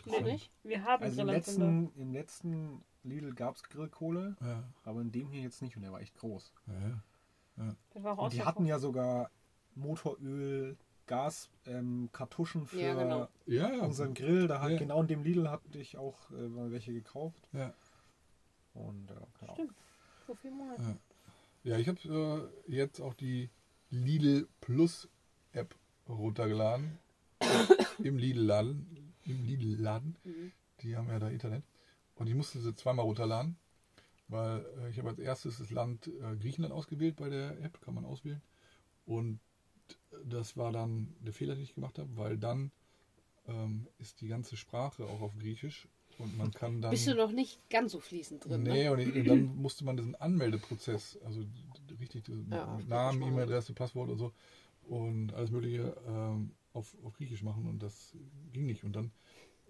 Nee, 0.06 0.22
nicht? 0.22 0.52
Wir 0.64 0.84
haben 0.84 1.04
Also 1.04 1.22
im 1.22 1.28
Grillanzünder. 1.28 1.68
letzten, 1.70 2.02
im 2.02 2.12
letzten 2.14 2.84
Lidl 3.04 3.34
gab 3.34 3.56
es 3.56 3.64
Grillkohle, 3.64 4.36
Ja, 4.42 4.64
aber 4.84 5.02
in 5.02 5.12
dem 5.12 5.30
hier 5.30 5.42
jetzt 5.42 5.62
nicht 5.62 5.76
und 5.76 5.82
der 5.84 5.92
war 5.92 6.02
echt 6.02 6.16
groß. 6.18 6.54
ja, 6.68 7.02
ja. 7.58 7.76
Der 7.94 8.04
war 8.04 8.18
auch 8.18 8.24
Und 8.26 8.34
die 8.34 8.44
hatten 8.44 8.66
ja 8.66 8.80
sogar 8.80 9.30
Motoröl, 9.76 10.78
Gas, 11.06 11.50
ähm, 11.66 12.10
Kartuschen 12.14 12.66
für 12.66 12.80
Ja, 12.80 12.94
genau. 12.96 13.28
Ja, 13.46 13.72
ja. 13.72 13.84
unseren 13.84 14.14
Grill. 14.14 14.48
Da 14.48 14.62
hat 14.62 14.78
genau 14.80 15.02
in 15.02 15.08
dem 15.08 15.24
Lidl 15.24 15.50
hatte 15.50 15.78
ich 15.78 15.98
auch 15.98 16.32
äh, 16.32 16.48
mal 16.48 16.72
welche 16.72 16.94
gekauft. 16.94 17.48
ja. 17.52 17.74
Und 18.74 19.12
äh, 19.12 19.16
genau. 19.40 19.54
Stimmt. 19.54 19.74
So 20.26 20.34
viel. 20.34 20.52
Ja. 20.52 20.96
Ja, 21.64 21.78
ich 21.78 21.88
habe 21.88 22.50
äh, 22.68 22.72
jetzt 22.72 23.00
auch 23.02 23.14
die 23.14 23.50
Lidl 23.92 24.48
Plus 24.62 25.08
App 25.52 25.76
runtergeladen. 26.10 26.98
Im 28.00 28.18
Lidl-Laden. 28.18 29.14
Im 29.26 29.44
Lidl-Laden. 29.44 30.16
Mhm. 30.24 30.52
Die 30.82 30.96
haben 30.98 31.08
ja 31.10 31.20
da 31.20 31.30
Internet. 31.30 31.64
Und 32.16 32.28
ich 32.28 32.36
musste 32.36 32.60
sie 32.60 32.76
zweimal 32.76 33.06
runterladen. 33.06 33.58
Weil 34.28 34.66
äh, 34.80 34.90
ich 34.90 34.98
habe 34.98 35.10
als 35.10 35.20
erstes 35.20 35.58
das 35.58 35.70
Land 35.70 36.08
äh, 36.08 36.36
Griechenland 36.38 36.74
ausgewählt 36.74 37.18
bei 37.18 37.30
der 37.30 37.60
App, 37.62 37.82
kann 37.82 37.94
man 37.94 38.06
auswählen. 38.06 38.42
Und 39.06 39.40
das 40.26 40.56
war 40.56 40.72
dann 40.72 41.14
der 41.20 41.34
Fehler, 41.34 41.56
den 41.56 41.64
ich 41.64 41.76
gemacht 41.76 42.00
habe, 42.00 42.10
weil 42.16 42.38
dann 42.38 42.72
ähm, 43.48 43.88
ist 44.00 44.22
die 44.22 44.28
ganze 44.28 44.56
Sprache 44.56 45.06
auch 45.06 45.22
auf 45.22 45.38
Griechisch 45.38 45.88
und 46.20 46.38
man 46.38 46.52
kann 46.52 46.82
dann. 46.82 46.92
Bist 46.92 47.08
du 47.08 47.16
noch 47.16 47.32
nicht 47.32 47.60
ganz 47.70 47.92
so 47.92 48.00
fließend 48.00 48.46
drin, 48.46 48.64
Nee, 48.64 48.84
ne? 48.84 48.92
und, 48.92 49.28
dann 49.28 49.44
musste 49.56 49.84
man 49.84 49.98
diesen 49.98 50.16
Anmeldeprozess, 50.16 51.20
also 51.26 51.44
richtig 52.00 52.24
Ja, 52.50 52.76
mit 52.78 52.88
Namen. 52.88 53.22
E-Mail-Adresse, 53.22 53.74
Passwort 53.74 54.10
und 54.10 54.18
so 54.18 54.32
und 54.88 55.34
alles 55.34 55.52
Mögliche 55.52 55.96
ähm, 56.08 56.52
auf, 56.74 56.96
auf 57.04 57.14
Griechisch 57.14 57.44
machen 57.44 57.68
und 57.68 57.82
das 57.82 58.14
ging 58.52 58.66
nicht. 58.66 58.84
Und 58.84 58.96
dann 58.96 59.12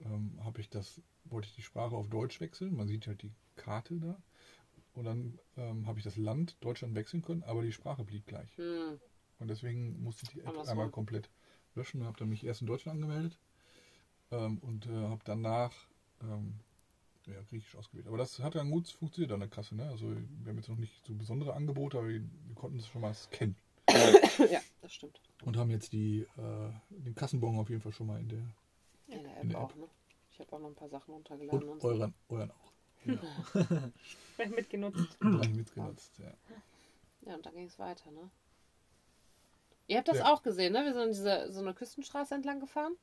ähm, 0.06 0.40
habe 0.44 0.62
ich 0.62 0.70
das, 0.70 1.02
wollte 1.26 1.48
ich 1.48 1.56
die 1.56 1.62
Sprache 1.62 1.96
auf 1.96 2.08
Deutsch 2.10 2.40
wechseln. 2.40 2.76
Man 2.76 2.88
sieht 2.88 3.08
halt 3.08 3.22
die 3.22 3.32
Karte 3.56 4.00
da. 4.00 4.22
Und 4.94 5.06
dann 5.06 5.40
ähm, 5.58 5.88
habe 5.88 5.98
ich 6.00 6.04
das 6.04 6.18
Land 6.18 6.58
Deutschland 6.62 6.96
wechseln 6.96 7.24
können, 7.24 7.44
aber 7.44 7.64
die 7.64 7.72
Sprache 7.72 8.04
blieb 8.04 8.28
gleich. 8.28 8.56
Hm. 8.58 9.00
Und 9.40 9.48
deswegen 9.48 10.02
musste 10.04 10.24
ich 10.24 10.30
die 10.30 10.42
App 10.42 10.50
Andersrum. 10.50 10.70
einmal 10.70 10.90
komplett 10.90 11.30
löschen 11.76 12.02
und 12.02 12.08
habe 12.08 12.18
dann 12.20 12.30
mich 12.30 12.46
erst 12.46 12.62
in 12.62 12.68
Deutschland 12.68 12.98
angemeldet 12.98 13.40
ähm, 14.32 14.60
und 14.60 14.86
äh, 14.86 14.90
habe 14.90 15.22
danach 15.26 15.74
ähm, 16.22 16.60
ja, 17.26 17.42
Griechisch 17.50 17.76
ausgewählt. 17.76 18.08
Aber 18.08 18.18
das 18.18 18.40
hat 18.40 18.56
dann 18.56 18.70
gut 18.70 18.88
funktioniert 18.90 19.32
an 19.32 19.40
der 19.40 19.50
Kasse. 19.50 19.76
Ne? 19.76 19.88
Also 19.90 20.10
wir 20.10 20.50
haben 20.50 20.58
jetzt 20.58 20.70
noch 20.70 20.78
nicht 20.78 21.06
so 21.06 21.16
besondere 21.16 21.54
Angebote, 21.54 21.98
aber 21.98 22.10
wir, 22.10 22.22
wir 22.22 22.56
konnten 22.56 22.78
es 22.78 22.88
schon 22.88 23.02
mal 23.02 23.14
scannen. 23.14 23.56
ja, 23.90 24.62
das 24.82 24.94
stimmt. 24.94 25.20
Und 25.44 25.58
haben 25.58 25.72
jetzt 25.72 25.94
die, 25.94 26.22
äh, 26.38 26.70
den 26.90 27.16
Kassenbon 27.16 27.58
auf 27.58 27.70
jeden 27.70 27.82
Fall 27.82 27.92
schon 27.92 28.08
mal 28.08 28.20
in 28.20 28.30
der 28.30 28.46
In 29.08 29.24
der 29.24 29.38
App 29.38 29.44
In 29.44 29.50
der 29.50 29.58
App. 29.60 29.64
auch, 29.66 29.76
ne? 29.76 29.88
Ich 30.32 30.40
habe 30.40 30.54
auch 30.54 30.60
noch 30.60 30.70
ein 30.70 30.76
paar 30.76 30.90
Sachen 30.90 31.14
runtergeladen 31.14 31.64
und 31.64 31.70
und, 31.70 31.82
so. 31.82 31.88
euren, 31.90 32.14
euren 32.30 32.52
auch. 32.52 32.74
Vielleicht 34.36 34.52
mitgenutzt. 34.56 35.18
Gleich 35.20 35.54
mitgenutzt. 35.54 36.18
Ja. 36.20 36.32
Ja, 37.26 37.36
und 37.36 37.46
dann 37.46 37.54
ging 37.54 37.68
es 37.68 37.78
weiter, 37.80 38.10
ne? 38.12 38.30
Ihr 39.88 39.98
habt 39.98 40.08
das 40.08 40.20
Ja. 40.20 40.34
auch 40.34 40.42
gesehen, 40.44 40.74
ne? 40.74 40.84
Wir 40.86 40.94
sind 40.94 41.10
diese, 41.10 41.52
so 41.52 41.60
eine 41.60 41.74
Küstenstraße 41.74 42.34
entlang 42.36 42.60
gefahren. 42.60 42.96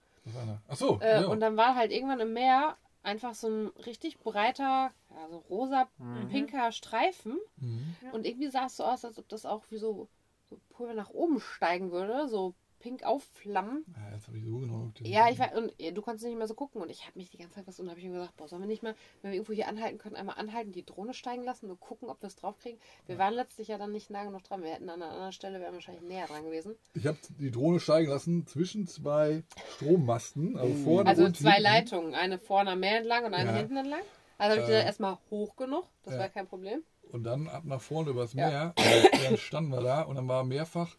Ach 0.69 0.76
so, 0.76 0.99
Äh, 1.00 1.23
ja. 1.23 1.26
Und 1.28 1.40
dann 1.40 1.57
war 1.57 1.75
halt 1.75 1.92
irgendwann 1.92 2.21
im 2.21 2.33
Meer 2.33 2.76
einfach 3.02 3.35
so 3.35 3.49
ein 3.49 3.66
richtig 3.87 4.19
breiter, 4.19 4.92
ja, 5.11 5.28
so 5.30 5.38
rosa, 5.38 5.88
pinker 6.30 6.73
Streifen. 6.73 7.38
Mhm. 7.57 7.97
Und 8.12 8.26
irgendwie 8.26 8.49
sah 8.49 8.66
es 8.66 8.76
so 8.76 8.85
aus, 8.85 9.04
als 9.04 9.19
ob 9.19 9.28
das 9.28 9.47
auch 9.47 9.64
wie 9.71 9.78
so, 9.78 10.09
so 10.49 10.59
Pulver 10.71 10.95
nach 10.95 11.11
oben 11.11 11.40
steigen 11.40 11.90
würde, 11.90 12.28
so 12.28 12.54
pink 12.80 13.04
aufflammen. 13.04 13.84
ja, 13.96 14.14
jetzt 14.16 14.26
habe 14.26 14.38
ich 14.38 14.44
so 14.44 14.58
genau. 14.58 14.90
den- 14.99 15.06
Ja, 15.06 15.28
ich 15.30 15.38
weiß, 15.38 15.56
und 15.56 15.72
ja, 15.78 15.92
du 15.92 16.02
konntest 16.02 16.25
nicht 16.26 16.37
mehr 16.37 16.49
so 16.49 16.54
gucken. 16.54 16.82
Und 16.82 16.90
ich 16.90 17.02
habe 17.06 17.16
mich 17.18 17.30
die 17.30 17.38
ganze 17.38 17.54
Zeit 17.54 17.66
was 17.68 17.78
und 17.78 17.88
habe 17.88 18.00
ich 18.00 18.06
mir 18.06 18.12
gesagt, 18.14 18.37
boah, 18.37 18.49
sollen 18.49 18.62
wir 18.62 18.66
nicht 18.66 18.82
mal, 18.82 18.94
wenn 19.22 19.30
wir 19.30 19.37
irgendwo 19.37 19.52
hier 19.52 19.68
anhalten 19.68 19.99
können, 19.99 20.16
einmal 20.16 20.37
anhalten, 20.38 20.72
die 20.72 20.84
Drohne 20.84 21.14
steigen 21.14 21.44
lassen 21.44 21.70
und 21.70 21.78
gucken, 21.78 22.08
ob 22.08 22.20
wir 22.22 22.26
es 22.26 22.37
draufkriegen. 22.37 22.80
Wir 23.06 23.18
waren 23.18 23.34
letztlich 23.34 23.68
ja 23.68 23.78
dann 23.78 23.92
nicht 23.92 24.10
nah 24.10 24.25
genug 24.25 24.42
dran. 24.42 24.62
Wir 24.62 24.70
hätten 24.70 24.88
an 24.90 25.00
einer 25.02 25.12
anderen 25.12 25.32
Stelle, 25.32 25.60
wären 25.60 25.75
wahrscheinlich 25.75 26.02
näher 26.02 26.26
dran 26.26 26.44
gewesen. 26.44 26.75
Ich 26.94 27.06
habe 27.06 27.18
die 27.38 27.50
Drohne 27.50 27.78
steigen 27.80 28.08
lassen 28.10 28.46
zwischen 28.46 28.87
zwei 28.88 29.44
Strommasten, 29.76 30.56
also 30.58 30.75
vorne 30.84 31.08
Also 31.10 31.25
und 31.25 31.37
zwei 31.37 31.50
hinten. 31.52 31.62
Leitungen, 31.62 32.14
eine 32.14 32.38
vorne 32.38 32.72
am 32.72 32.80
Meer 32.80 32.99
entlang 32.99 33.25
und 33.25 33.34
eine 33.34 33.50
Ja. 33.50 33.56
hinten 33.56 33.76
entlang. 33.76 34.00
Also 34.38 34.52
habe 34.52 34.60
ich 34.62 34.64
Äh, 34.68 34.70
gesagt, 34.72 34.87
erstmal 34.87 35.18
hoch 35.30 35.56
genug, 35.56 35.84
das 36.04 36.14
ja. 36.14 36.20
war 36.20 36.28
kein 36.28 36.46
Problem. 36.46 36.82
Und 37.12 37.25
dann 37.25 37.49
ab 37.49 37.64
nach 37.64 37.80
vorne 37.80 38.10
übers 38.10 38.32
Ja. 38.34 38.49
Meer. 38.49 38.75
Und 38.76 39.25
dann 39.25 39.37
standen 39.37 39.70
wir 39.72 39.80
da 39.82 40.02
und 40.02 40.14
dann 40.16 40.28
war 40.28 40.44
mehrfach 40.44 40.96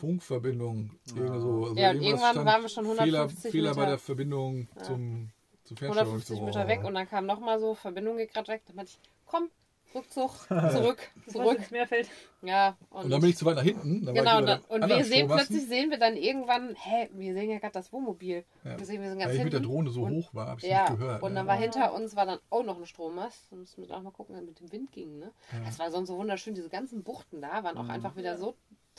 Funkverbindung. 0.00 0.90
Irgendwie 1.06 1.40
so. 1.40 1.64
Also 1.64 1.74
Ja, 1.76 1.90
und 1.90 2.02
irgendwann 2.02 2.44
waren 2.44 2.62
wir 2.62 2.68
schon 2.68 2.84
150 2.84 3.40
Fehler, 3.42 3.50
Fehler 3.52 3.74
bei 3.74 3.80
Meter. 3.82 3.90
der 3.90 3.98
Verbindung 3.98 4.68
zum, 4.82 5.30
zur 5.64 5.76
Fernsteuerung. 5.76 6.14
150 6.20 6.36
so, 6.38 6.44
Meter 6.44 6.64
oh. 6.64 6.68
weg 6.68 6.84
und 6.84 6.94
dann 6.94 7.08
kam 7.08 7.26
nochmal 7.26 7.60
so, 7.60 7.74
Verbindung 7.74 8.16
geht 8.16 8.32
gerade 8.32 8.48
weg. 8.48 8.62
Dann 8.66 8.76
meinte 8.76 8.92
ich, 8.92 8.98
komm, 9.26 9.50
Rückzug, 9.94 10.30
zurück, 10.48 10.98
zurück. 11.26 11.58
ins 11.58 11.70
Meer 11.70 11.86
fällt. 11.86 12.08
Ja, 12.42 12.76
Und 12.90 13.10
dann 13.10 13.20
bin 13.20 13.30
ich 13.30 13.36
zu 13.36 13.44
weit 13.44 13.56
nach 13.56 13.62
hinten. 13.62 14.06
Genau, 14.06 14.38
und, 14.38 14.46
dann, 14.46 14.60
und 14.68 14.88
wir 14.88 15.04
sehen 15.04 15.26
plötzlich, 15.26 15.66
sehen 15.66 15.90
wir 15.90 15.98
dann 15.98 16.16
irgendwann, 16.16 16.76
hä, 16.76 17.08
wir 17.12 17.34
sehen 17.34 17.50
ja 17.50 17.58
gerade 17.58 17.72
das 17.72 17.92
Wohnmobil. 17.92 18.44
Ja. 18.64 18.78
Wir 18.78 18.86
sehen, 18.86 19.02
wir 19.02 19.08
sind 19.10 19.18
Weil 19.18 19.26
ganz 19.26 19.38
ich 19.38 19.44
mit 19.44 19.52
der 19.52 19.60
hinten. 19.60 19.74
Drohne 19.74 19.90
so 19.90 20.02
und, 20.02 20.12
hoch 20.12 20.34
war, 20.34 20.46
habe 20.46 20.60
ich 20.60 20.66
Ja, 20.68 20.88
nicht 20.88 21.00
gehört. 21.00 21.22
und 21.22 21.32
ne? 21.32 21.40
dann 21.40 21.46
war 21.46 21.56
hinter 21.56 21.92
uns 21.92 22.14
war 22.16 22.24
dann 22.24 22.38
auch 22.50 22.62
noch 22.62 22.78
ein 22.78 22.86
Strommast. 22.86 23.48
Da 23.50 23.56
müssen 23.56 23.86
wir 23.86 23.96
auch 23.96 24.02
mal 24.02 24.12
gucken, 24.12 24.36
wie 24.40 24.44
mit 24.46 24.60
dem 24.60 24.70
Wind 24.72 24.92
ging. 24.92 25.18
Ne? 25.18 25.32
Ja. 25.52 25.68
Es 25.68 25.78
war 25.78 25.90
sonst 25.90 26.08
so 26.08 26.16
wunderschön, 26.16 26.54
diese 26.54 26.68
ganzen 26.68 27.02
Buchten 27.02 27.40
da 27.40 27.64
waren 27.64 27.76
auch 27.76 27.88
einfach 27.88 28.16
wieder 28.16 28.38
so 28.38 28.54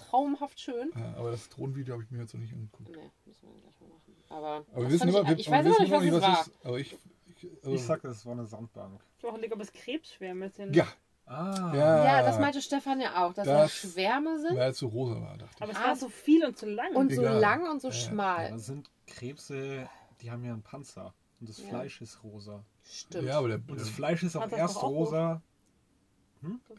traumhaft 0.10 0.60
schön. 0.60 0.91
Ja, 0.96 1.13
aber 1.17 1.31
das 1.31 1.50
Drohnenvideo 1.50 1.93
habe 1.93 2.03
ich 2.03 2.12
mir 2.12 2.20
jetzt 2.20 2.34
noch 2.34 2.41
nicht 2.41 2.53
angeguckt. 2.53 2.89
Nee, 2.89 3.12
müssen 3.25 3.48
wir 3.48 3.60
gleich 3.62 3.79
mal 3.79 3.89
machen. 3.89 4.15
Aber, 4.29 4.48
Aber 4.48 4.63
das 4.74 4.75
wir 4.84 4.89
wissen 4.91 5.08
immer, 5.10 5.31
ich, 5.31 5.39
ich 5.39 5.51
weiß 5.51 5.65
immer 5.65 5.79
nicht, 5.79 5.91
was 5.91 6.03
immer 6.03 6.17
es 6.17 6.22
war. 6.24 6.41
ist. 6.41 6.51
Aber 6.65 6.79
ich, 6.79 6.98
ich, 7.41 7.50
also, 7.58 7.72
Ich 7.75 7.84
sagte, 7.84 8.08
es 8.10 8.25
war 8.25 8.34
eine 8.34 8.46
Sandbank. 8.46 9.01
Ich 9.17 9.25
auch 9.25 9.29
überlegt, 9.29 9.53
ob 9.53 9.62
es 9.62 9.72
Krebsschwärme 9.74 10.50
sind. 10.50 10.75
ja, 10.75 10.88
Ah. 11.27 11.72
Ja. 11.74 12.03
Ja, 12.03 12.24
das 12.24 12.39
meinte 12.39 12.62
Stefan 12.62 13.00
ja 13.00 13.24
auch, 13.25 13.34
dass 13.34 13.46
da 13.48 13.62
Das- 13.62 13.72
Schwärme 13.74 14.39
sind 14.39 14.58
weil 14.58 14.72
es 14.72 14.79
so 14.79 14.88
rosa 14.88 15.22
war, 15.22 15.38
dachte 15.38 15.53
ich. 15.55 15.62
Aber 15.62 15.72
es 15.72 15.77
Ah. 15.77 15.88
war 15.88 15.96
so 15.96 16.10
viel 16.10 16.43
und 16.43 16.58
so 16.58 16.65
lang. 16.65 16.93
und 16.96 17.13
so 17.13 17.22
Egal. 17.22 17.39
lang 17.39 17.70
und 17.72 17.81
so 17.81 17.88
Ja, 17.88 17.93
ja. 17.93 18.00
schmal. 18.01 18.50
Das 18.51 18.65
sind 18.65 18.89
Krebse, 19.08 19.88
die 20.22 20.29
haben 20.31 20.43
ja 20.43 20.51
einen 20.51 20.63
Panzer. 20.63 21.13
Und 21.39 21.48
das 21.48 21.60
Ja. 21.60 21.70
Fleisch 21.70 22.01
ist 22.01 22.22
rosa. 22.24 22.65
Stimmt. 22.84 23.27
Ja, 23.27 23.38
aber 23.38 23.48
der, 23.48 23.58
Und 23.65 23.79
das 23.79 23.89
Fleisch 23.89 24.24
ist 24.24 24.36
auch 24.36 24.41
Panzer 24.41 24.58
erst 24.58 24.75
doch 24.77 24.84
auch 24.84 24.89
rosa. 24.89 25.41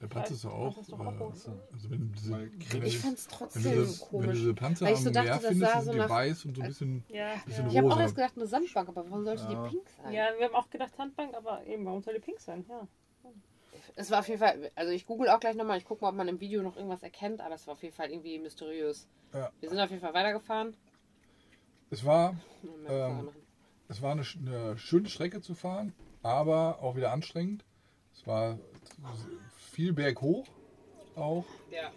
Der 0.00 0.06
Panzer 0.08 0.34
ist 0.34 0.44
doch 0.44 0.52
auch. 0.52 0.76
Äh, 0.76 0.92
also 1.72 1.90
wenn 1.90 2.12
diese, 2.12 2.32
wenn 2.72 2.82
ich 2.84 2.98
fand 2.98 3.18
es 3.18 3.26
wenn 3.30 3.38
trotzdem 3.38 3.64
wenn 3.64 3.98
komisch. 3.98 4.26
du 4.26 4.32
diese 4.32 4.54
Panzer 4.54 4.86
Weil 4.86 4.92
ich 4.94 4.98
am 4.98 5.04
so 5.04 5.10
dachte, 5.10 5.26
Meer 5.28 5.36
das 5.38 5.46
findest, 5.46 5.72
sah 5.72 5.82
so 5.82 5.92
die 5.92 5.98
nach- 5.98 6.08
weiß 6.10 6.44
und 6.46 6.56
so 6.56 6.62
ein 6.62 6.68
bisschen. 6.68 7.04
Ja, 7.08 7.34
bisschen 7.46 7.64
ja. 7.66 7.70
Ich 7.70 7.78
habe 7.78 7.92
auch 7.92 8.00
erst 8.00 8.14
gedacht, 8.16 8.32
eine 8.36 8.46
Sandbank, 8.46 8.88
aber 8.88 9.04
warum 9.08 9.24
sollte 9.24 9.42
Ja. 9.44 9.48
die 9.64 9.70
pink 9.70 9.88
sein? 10.02 10.12
ja, 10.12 10.28
wir 10.36 10.46
haben 10.46 10.54
auch 10.54 10.68
gedacht 10.70 10.94
Sandbank, 10.96 11.34
aber 11.34 11.64
eben, 11.66 11.84
warum 11.84 12.02
soll 12.02 12.14
die 12.14 12.20
pink 12.20 12.40
sein? 12.40 12.64
Ja. 12.68 12.86
Es 13.94 14.10
war 14.10 14.20
auf 14.20 14.28
jeden 14.28 14.40
Fall, 14.40 14.70
also 14.74 14.92
ich 14.92 15.06
google 15.06 15.28
auch 15.28 15.40
gleich 15.40 15.54
nochmal, 15.56 15.78
ich 15.78 15.84
gucke 15.84 16.02
mal, 16.02 16.08
ob 16.10 16.14
man 16.16 16.28
im 16.28 16.40
Video 16.40 16.62
noch 16.62 16.76
irgendwas 16.76 17.02
erkennt, 17.02 17.40
aber 17.40 17.54
es 17.54 17.66
war 17.66 17.74
auf 17.74 17.82
jeden 17.82 17.94
Fall 17.94 18.10
irgendwie 18.10 18.38
mysteriös. 18.38 19.06
Ja. 19.32 19.50
Wir 19.60 19.68
sind 19.68 19.78
auf 19.78 19.90
jeden 19.90 20.00
Fall 20.02 20.14
weitergefahren. 20.14 20.74
Es 21.90 22.04
war, 22.04 22.34
Ähm, 22.88 23.28
es 23.88 24.00
war 24.00 24.12
eine, 24.12 24.22
eine 24.46 24.78
schöne 24.78 25.08
Strecke 25.08 25.40
zu 25.42 25.54
fahren, 25.54 25.92
aber 26.22 26.78
auch 26.82 26.96
wieder 26.96 27.12
anstrengend. 27.12 27.64
Es 28.14 28.26
war 28.26 28.58
viel 29.72 29.92
berghoch 29.92 30.46
auch, 31.16 31.46
Ja. 31.70 31.90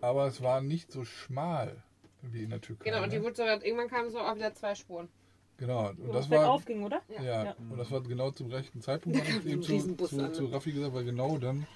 aber 0.00 0.26
es 0.26 0.40
war 0.42 0.60
nicht 0.60 0.90
so 0.92 1.04
schmal 1.04 1.82
wie 2.22 2.42
in 2.44 2.50
der 2.50 2.60
Türkei. 2.60 2.90
Genau, 2.90 3.02
und 3.02 3.12
die 3.12 3.18
ne? 3.18 3.24
wurde 3.24 3.34
sogar, 3.36 3.64
irgendwann 3.64 3.88
kamen 3.88 4.10
so 4.10 4.18
auch 4.20 4.36
wieder 4.36 4.54
zwei 4.54 4.74
Spuren. 4.74 5.08
Genau, 5.56 5.90
und 5.90 6.14
das 6.14 6.30
war 6.30 6.38
bergauf 6.38 6.64
ging, 6.64 6.82
oder? 6.84 7.02
Ja. 7.08 7.44
Ja, 7.44 7.56
und 7.70 7.76
das 7.76 7.90
war 7.90 8.00
genau 8.02 8.30
zum 8.30 8.50
rechten 8.50 8.80
Zeitpunkt, 8.80 9.18
habe 9.18 9.30
ich 9.30 9.46
eben 9.46 9.62
zu, 9.62 9.78
zu, 10.06 10.16
ne? 10.16 10.32
zu 10.32 10.46
Raffi 10.46 10.72
gesagt, 10.72 10.94
weil 10.94 11.04
genau 11.04 11.36
dann 11.38 11.66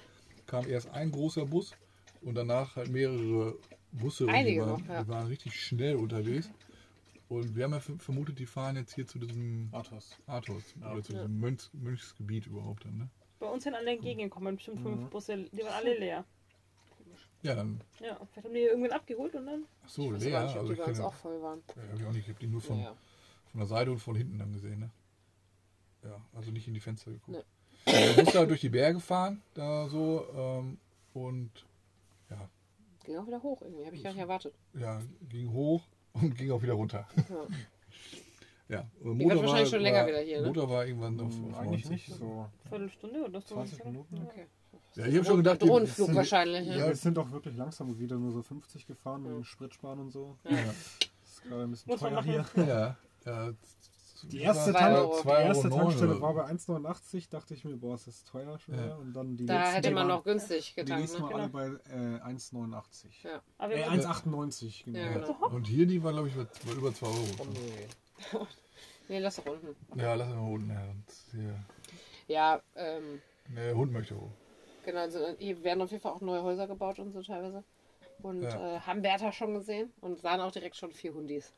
kam 0.47 0.67
erst 0.67 0.89
ein 0.89 1.11
großer 1.11 1.45
Bus 1.45 1.73
und 2.21 2.35
danach 2.35 2.75
halt 2.75 2.89
mehrere 2.89 3.55
Busse. 3.91 4.27
Einige 4.27 4.63
und 4.63 4.67
die, 4.67 4.71
waren, 4.71 4.87
noch, 4.87 4.93
ja. 4.95 5.03
die 5.03 5.09
waren 5.09 5.27
richtig 5.27 5.59
schnell 5.61 5.95
unterwegs. 5.97 6.49
Und 7.27 7.55
wir 7.55 7.63
haben 7.63 7.73
ja 7.73 7.79
ver- 7.79 7.97
vermutet, 7.99 8.37
die 8.39 8.45
fahren 8.45 8.75
jetzt 8.75 8.93
hier 8.93 9.07
zu 9.07 9.17
diesem 9.19 9.69
Athos. 9.71 10.17
Athos 10.27 10.63
Ja. 10.81 10.91
oder 10.93 11.03
zu 11.03 11.13
diesem 11.13 11.39
Mönchs, 11.39 11.69
Mönchsgebiet 11.73 12.47
überhaupt 12.47 12.85
dann, 12.85 12.97
ne? 12.97 13.09
Bei 13.39 13.47
uns 13.47 13.63
sind 13.63 13.73
alle 13.75 13.91
entgegengekommen, 13.91 14.55
bestimmt 14.55 14.81
fünf 14.81 15.01
Mhm. 15.01 15.09
Busse, 15.09 15.37
die 15.51 15.59
waren 15.63 15.73
alle 15.73 15.97
leer. 15.97 16.25
Ja, 17.41 17.53
dann, 17.55 17.79
Ja, 17.99 18.17
vielleicht 18.31 18.45
haben 18.47 18.53
die 18.55 18.61
irgendwann 18.61 18.91
abgeholt 18.91 19.35
und 19.35 19.45
dann. 19.45 19.65
ach 19.85 19.89
so, 19.89 20.05
Ich 20.07 20.13
weiß 20.13 20.23
leer. 20.23 20.31
gar 20.31 20.43
nicht, 20.45 20.55
ob 20.55 20.61
Also 20.61 20.67
die 20.73 20.79
ich 20.79 20.85
bei 20.85 20.89
uns 20.91 20.99
auch 20.99 21.13
voll 21.13 21.41
waren. 21.41 21.61
ja, 21.75 21.81
hab 21.91 21.99
ich 21.99 22.05
auch 22.05 22.11
nicht, 22.11 22.23
ich 22.23 22.29
habe 22.29 22.39
die 22.39 22.47
nur 22.47 22.61
von, 22.61 22.77
Ja, 22.79 22.83
ja. 22.85 22.95
von 23.51 23.59
der 23.59 23.67
Seite 23.67 23.91
und 23.91 23.99
von 23.99 24.15
hinten 24.15 24.39
dann 24.39 24.51
gesehen, 24.53 24.79
ne? 24.79 24.89
Ja, 26.03 26.21
also 26.35 26.51
nicht 26.51 26.67
in 26.67 26.73
die 26.73 26.79
Fenster 26.79 27.11
geguckt. 27.11 27.37
Nee. 27.85 27.93
Wir 28.15 28.23
mussten 28.23 28.39
halt 28.39 28.49
durch 28.49 28.61
die 28.61 28.69
Berge 28.69 28.99
fahren, 28.99 29.43
da 29.53 29.87
so, 29.89 30.25
ähm, 30.35 30.79
und 31.13 31.51
ja, 32.31 32.49
Ging 33.03 33.17
auch 33.17 33.27
wieder 33.27 33.43
hoch 33.43 33.61
irgendwie, 33.61 33.85
habe 33.85 33.95
ich 33.95 34.03
gar 34.03 34.11
nicht 34.13 34.19
erwartet. 34.21 34.55
ja, 34.73 34.99
ging 35.29 35.51
hoch 35.51 35.83
und 36.13 36.35
ging 36.35 36.49
auch 36.51 36.61
wieder 36.63 36.73
runter. 36.73 37.07
Ja. 37.29 37.47
Ja, 38.67 38.83
und 39.03 39.19
Die 39.19 39.25
wird 39.29 39.39
wahrscheinlich 39.41 39.69
schon 39.69 39.81
länger 39.81 40.07
wieder 40.07 40.19
hier, 40.21 40.41
ne? 40.41 40.47
Motor 40.47 40.69
war 40.69 40.85
irgendwann 40.85 41.19
auf, 41.21 41.33
Hm, 41.35 41.53
auf 41.53 41.59
Eigentlich 41.59 41.85
90. 41.85 41.89
nicht 42.09 42.19
so. 42.19 42.47
Viertelstunde 42.69 43.23
oder 43.25 43.41
so. 43.41 43.53
20 43.55 43.85
Minuten. 43.85 44.21
Okay. 44.27 44.47
Ja, 44.95 45.05
ich 45.05 45.15
habe 45.15 45.25
schon 45.25 45.37
gedacht, 45.37 45.61
die- 45.61 45.67
Drohnenflug 45.67 46.07
sind- 46.07 46.15
wahrscheinlich. 46.15 46.67
Ja, 46.67 46.75
Ja. 46.77 46.87
wir 46.87 46.95
sind 46.95 47.17
auch 47.19 47.31
wirklich 47.31 47.55
langsam 47.55 47.99
wieder 47.99 48.15
nur 48.17 48.31
so 48.31 48.41
50 48.41 48.87
gefahren 48.87 49.23
Ja. 49.25 49.31
wegen 49.31 49.43
Spritsparen 49.45 49.99
und 49.99 50.11
so. 50.11 50.37
Ja. 50.45 50.51
ja, 50.51 50.57
Das 50.65 51.31
ist 51.31 51.43
gerade 51.43 51.63
ein 51.63 51.71
bisschen 51.71 51.91
Muss 51.91 51.99
teuer 51.99 52.23
hier. 52.23 52.45
ja, 52.55 52.97
ja, 53.25 53.53
Die 54.23 54.39
erste, 54.41 54.71
Zwei 54.71 54.79
Tank, 54.79 54.97
Euro. 54.97 55.21
die 55.23 55.29
erste 55.29 55.69
Tankstelle 55.69 56.19
war 56.21 56.33
bei 56.33 56.45
1,89. 56.45 57.29
Dachte 57.29 57.53
ich 57.53 57.63
mir, 57.65 57.75
boah, 57.77 57.93
es 57.93 58.07
ist 58.07 58.27
teuer 58.27 58.57
schon 58.57 58.73
Ja. 58.73 58.95
Und 58.95 59.13
dann 59.13 59.37
die 59.37 59.45
Da 59.45 59.65
hätte 59.73 59.89
die 59.89 59.93
man 59.93 60.07
noch 60.07 60.23
günstig 60.23 60.69
Die 60.73 60.81
getankt. 60.81 61.01
nächsten 61.01 61.21
Ne? 61.21 61.29
waren 61.29 61.41
alle 61.41 61.49
bei 61.49 61.65
äh, 61.93 62.19
1,89. 62.21 63.23
Ja. 63.23 63.41
Äh, 63.59 63.69
wir 63.75 63.91
1,98, 63.91 64.85
genau. 64.85 64.97
Ja, 64.99 65.11
genau. 65.13 65.47
Und 65.49 65.67
hier, 65.67 65.85
die 65.85 66.01
war, 66.01 66.13
glaube 66.13 66.29
ich, 66.29 66.33
über, 66.33 66.47
über 66.75 66.93
2 66.93 67.05
Euro. 67.05 67.17
Nee, 69.07 69.19
lass 69.19 69.35
doch 69.35 69.45
unten. 69.45 69.75
Ja, 69.99 70.15
lass 70.15 70.29
mal 70.29 70.39
unten. 70.39 70.69
Ja, 70.71 70.81
das 71.05 71.25
hier. 71.31 71.63
Ja, 72.27 72.59
ähm, 72.75 73.21
Nee, 73.49 73.71
Hund 73.73 73.91
möchte 73.91 74.15
hoch. 74.19 74.31
genau. 74.83 74.99
Also 75.01 75.35
hier 75.37 75.63
werden 75.63 75.83
auf 75.83 75.91
jeden 75.91 76.01
Fall 76.01 76.13
auch 76.13 76.21
neue 76.21 76.41
Häuser 76.41 76.65
gebaut 76.67 76.97
und 76.97 77.11
so 77.11 77.21
teilweise. 77.21 77.63
Und 78.23 78.41
Ja. 78.41 78.77
äh, 78.77 78.79
haben 78.79 79.03
Bertha 79.03 79.31
schon 79.31 79.53
gesehen 79.53 79.93
und 80.01 80.19
sahen 80.19 80.41
auch 80.41 80.51
direkt 80.51 80.75
schon 80.75 80.91
vier 80.91 81.13
Hundis. 81.13 81.53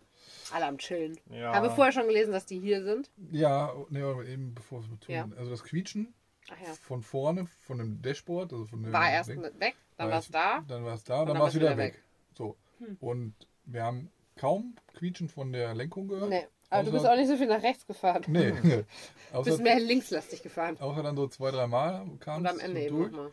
Alle 0.52 0.66
am 0.66 0.78
Chillen. 0.78 1.18
Ja. 1.30 1.54
Habe 1.54 1.70
vorher 1.70 1.94
schon 1.94 2.08
gelesen, 2.08 2.34
dass 2.34 2.46
die 2.46 2.60
hier 2.60 2.84
sind. 2.84 3.10
Ja, 3.32 3.74
nee, 3.90 4.02
aber 4.02 4.26
eben 4.26 4.54
bevor 4.54 4.82
wir 4.82 5.00
tun. 5.00 5.16
Ja. 5.16 5.30
Also 5.38 5.50
das 5.52 5.64
Quietschen 5.64 6.14
Ach 6.50 6.60
ja. 6.60 6.74
von 6.74 7.02
vorne, 7.02 7.48
von 7.62 7.78
dem 7.78 8.02
Dashboard, 8.02 8.52
also 8.52 8.66
von 8.66 8.84
dem 8.84 8.92
War 8.92 9.10
erst 9.10 9.30
Ding, 9.30 9.40
mit 9.40 9.58
weg, 9.62 9.76
dann 9.96 10.10
war 10.12 10.20
es 10.20 10.30
da. 10.30 10.66
Dann 10.68 10.84
war 10.84 10.96
es 10.96 11.04
da, 11.06 11.22
Und 11.22 11.28
dann 11.28 11.36
dann 11.36 11.42
war 11.44 11.48
es 11.48 11.56
wieder 11.56 11.68
wieder 11.68 11.78
weg. 11.78 11.94
weg. 11.94 12.04
So. 12.34 12.58
Hm. 12.80 12.98
Und 13.00 13.36
wir 13.64 13.84
haben 13.84 14.12
kaum 14.36 14.76
Quietschen 14.96 15.30
von 15.30 15.54
der 15.54 15.74
Lenkung 15.74 16.10
gehört. 16.10 16.30
Nee. 16.30 16.46
Aber 16.70 16.84
du 16.84 16.90
Außer- 16.90 16.94
bist 16.94 17.06
auch 17.08 17.16
nicht 17.16 17.28
so 17.28 17.38
viel 17.38 17.48
nach 17.48 17.64
rechts 17.64 17.86
gefahren. 17.88 18.24
Nee. 18.28 18.52
Du 19.34 19.44
bist 19.44 19.60
mehr 19.62 19.78
linkslastig 19.80 20.42
gefahren. 20.42 20.78
außer 20.80 21.04
dann 21.04 21.16
so 21.18 21.28
zwei, 21.28 21.52
drei 21.52 21.68
Mal 21.68 22.06
kam 22.20 22.40
Und 22.42 22.48
am 22.48 22.60
Ende 22.60 22.82
eben 22.82 22.96
durch. 22.98 23.12
nochmal. 23.12 23.32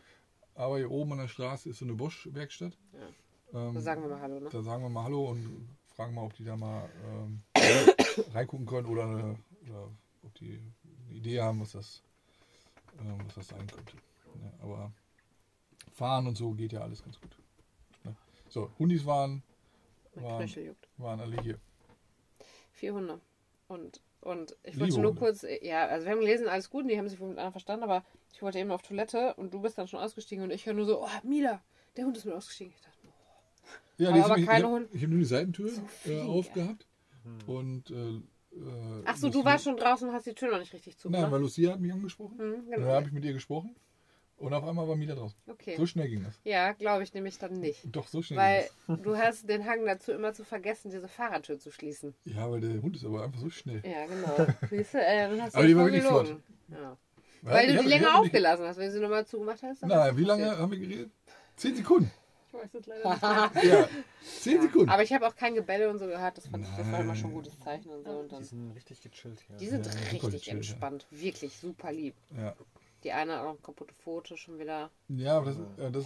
Aber 0.55 0.77
hier 0.77 0.91
oben 0.91 1.13
an 1.13 1.19
der 1.19 1.27
Straße 1.29 1.69
ist 1.69 1.79
so 1.79 1.85
eine 1.85 1.93
Bosch-Werkstatt. 1.93 2.77
Ähm, 3.53 3.73
Da 3.73 3.79
sagen 3.81 4.01
wir 4.01 4.09
mal 4.09 4.19
Hallo, 4.21 4.39
ne? 4.41 4.49
Da 4.51 4.61
sagen 4.61 4.83
wir 4.83 4.89
mal 4.89 5.03
Hallo 5.05 5.29
und 5.29 5.69
fragen 5.95 6.13
mal, 6.13 6.23
ob 6.23 6.33
die 6.35 6.43
da 6.43 6.57
mal 6.57 6.89
ähm, 7.05 7.41
reingucken 8.33 8.65
können 8.65 8.87
oder, 8.87 9.03
eine, 9.05 9.39
oder 9.69 9.89
ob 10.23 10.33
die 10.35 10.59
eine 11.07 11.17
Idee 11.17 11.39
haben, 11.41 11.61
was 11.61 11.71
das, 11.71 12.03
ähm, 12.99 13.17
was 13.25 13.35
das 13.35 13.47
sein 13.47 13.65
könnte. 13.67 13.95
Ja, 14.43 14.51
aber 14.63 14.91
fahren 15.93 16.27
und 16.27 16.35
so 16.37 16.51
geht 16.51 16.73
ja 16.73 16.81
alles 16.81 17.01
ganz 17.03 17.19
gut. 17.21 17.37
Ne? 18.03 18.15
So, 18.49 18.69
Hundis 18.79 19.05
waren, 19.05 19.43
waren, 20.15 20.49
waren 20.97 21.19
alle 21.21 21.41
hier. 21.41 21.57
Vier 22.85 22.93
Hunde. 22.93 23.19
Und, 23.67 23.99
und 24.21 24.55
ich 24.63 24.79
wollte 24.79 24.99
nur 25.01 25.15
kurz, 25.15 25.43
ja, 25.63 25.87
also 25.87 26.05
wir 26.05 26.11
haben 26.11 26.19
gelesen, 26.19 26.47
alles 26.47 26.69
gut, 26.69 26.83
und 26.83 26.89
die 26.89 26.97
haben 26.99 27.09
sich 27.09 27.19
wohl 27.19 27.29
miteinander 27.29 27.51
verstanden, 27.51 27.83
aber 27.83 28.05
ich 28.31 28.43
wollte 28.43 28.59
eben 28.59 28.69
auf 28.69 28.83
Toilette 28.83 29.33
und 29.37 29.51
du 29.55 29.59
bist 29.59 29.79
dann 29.79 29.87
schon 29.87 29.99
ausgestiegen 29.99 30.43
und 30.43 30.51
ich 30.51 30.67
höre 30.67 30.75
nur 30.75 30.85
so, 30.85 31.01
oh, 31.03 31.07
Mila, 31.23 31.63
der 31.97 32.05
Hund 32.05 32.15
ist 32.15 32.25
mit 32.25 32.35
ausgestiegen. 32.35 32.73
Ich 32.75 32.81
dachte, 32.83 32.97
Ja, 33.97 34.09
Aber- 34.09 34.25
aber 34.25 34.35
sind- 34.35 34.45
keine 34.45 34.65
ich, 34.65 34.71
Hunde. 34.71 34.89
ich 34.93 35.01
habe 35.01 35.09
nur 35.13 35.19
die 35.19 35.25
Seitentür 35.25 35.69
So 35.69 35.81
äh, 35.81 35.87
viel, 35.87 36.19
aufgehabt 36.21 36.85
Hm. 37.23 37.49
und 37.55 37.89
äh, 37.89 37.95
äh, 38.55 39.01
ach 39.05 39.17
so, 39.17 39.29
du 39.29 39.43
warst 39.43 39.63
schon 39.63 39.77
draußen 39.77 40.07
und 40.07 40.13
hast 40.13 40.27
die 40.27 40.35
Tür 40.35 40.51
noch 40.51 40.59
nicht 40.59 40.73
richtig 40.73 40.93
Nein, 40.93 40.99
zugemacht. 41.01 41.31
weil 41.31 41.41
Lucia 41.41 41.71
hat 41.71 41.79
mich 41.79 41.91
angesprochen. 41.91 42.37
Hm, 42.37 42.53
Und 42.53 42.69
dann 42.69 42.81
genau. 42.81 42.91
habe 42.93 43.07
ich 43.07 43.13
mit 43.13 43.25
ihr 43.25 43.33
gesprochen 43.33 43.75
und 44.37 44.53
auf 44.53 44.63
einmal 44.63 44.87
war 44.87 44.95
Mila 44.95 45.15
draußen. 45.15 45.37
Okay. 45.47 45.75
So 45.77 45.85
schnell 45.85 46.07
ging 46.09 46.23
das. 46.23 46.39
Ja, 46.43 46.73
glaube 46.73 47.03
ich 47.03 47.13
nämlich 47.13 47.37
dann 47.39 47.59
nicht. 47.59 47.81
Doch, 47.85 48.07
so 48.07 48.21
schnell 48.21 48.37
Weil 48.39 48.69
ging 48.87 49.03
du 49.03 49.17
hast 49.17 49.47
den 49.49 49.65
Hang 49.65 49.85
dazu, 49.85 50.11
immer 50.11 50.33
zu 50.33 50.43
vergessen, 50.43 50.91
diese 50.91 51.07
Fahrradtür 51.07 51.57
zu 51.59 51.71
schließen. 51.71 52.13
das. 52.25 52.33
Ja, 52.35 52.51
weil 52.51 52.59
der 52.61 52.81
Hund 52.81 52.95
ist 52.95 53.05
aber 53.05 53.23
einfach 53.23 53.39
so 53.39 53.49
schnell. 53.49 53.81
Ja, 53.85 54.05
genau. 54.05 54.53
Siehst 54.69 54.93
du, 54.93 54.97
äh, 54.99 55.29
dann 55.29 55.41
hast 55.41 55.53
du 55.53 55.57
Aber 55.59 55.67
die 55.67 55.75
war 55.77 55.85
wirklich 55.85 56.03
gelogen. 56.03 56.43
Ja. 56.69 56.97
Weil 57.41 57.67
du 57.75 57.83
die 57.83 57.87
länger 57.87 58.19
aufgelassen 58.19 58.65
hast. 58.65 58.77
Wenn 58.77 58.87
du 58.87 58.91
sie 58.93 58.99
nochmal 58.99 59.25
zugemacht 59.25 59.61
hast, 59.61 59.83
ist 59.83 59.89
wie 60.17 60.23
lange 60.23 60.43
passiert. 60.43 60.59
haben 60.59 60.71
wir 60.71 60.79
geredet? 60.79 61.11
Zehn 61.55 61.75
Sekunden. 61.75 62.11
Ich 62.47 62.53
weiß 62.53 62.73
es 62.73 62.85
leider 62.87 63.49
nicht. 63.53 63.63
Ja, 63.71 63.87
zehn 64.41 64.61
Sekunden. 64.61 64.89
Aber 64.89 65.03
ich 65.03 65.13
habe 65.13 65.27
auch 65.27 65.35
kein 65.35 65.53
Gebelle 65.55 65.89
und 65.89 65.99
so 65.99 66.07
gehört. 66.07 66.37
Das 66.37 66.47
fand 66.47 66.65
ich, 66.65 66.75
das 66.75 66.91
war 66.91 67.01
immer 67.01 67.15
schon 67.15 67.29
ein 67.31 67.33
gutes 67.35 67.59
Zeichen 67.59 67.89
und 67.89 68.03
so. 68.03 68.11
Und 68.11 68.31
Die 68.31 68.35
dann, 68.35 68.43
sind 68.43 68.71
richtig 68.75 69.01
gechillt 69.01 69.41
hier. 69.47 69.57
die 69.57 69.67
sind 69.67 69.85
Ja, 69.85 69.91
richtig 70.11 70.45
ja. 70.47 70.53
entspannt. 70.53 71.05
Wirklich 71.11 71.55
super 71.57 71.91
lieb. 71.91 72.15
Ja, 72.35 72.55
Die 73.05 73.11
eine 73.13 73.33
hat 73.33 73.41
auch 73.45 73.53
noch 73.53 73.61
kaputte 73.61 73.93
Foto 73.93 74.35
schon 74.35 74.59
wieder 74.59 74.91
ja 75.07 75.37
aber 75.37 75.45
das, 75.51 75.57
äh, 75.77 75.91
das 75.91 76.05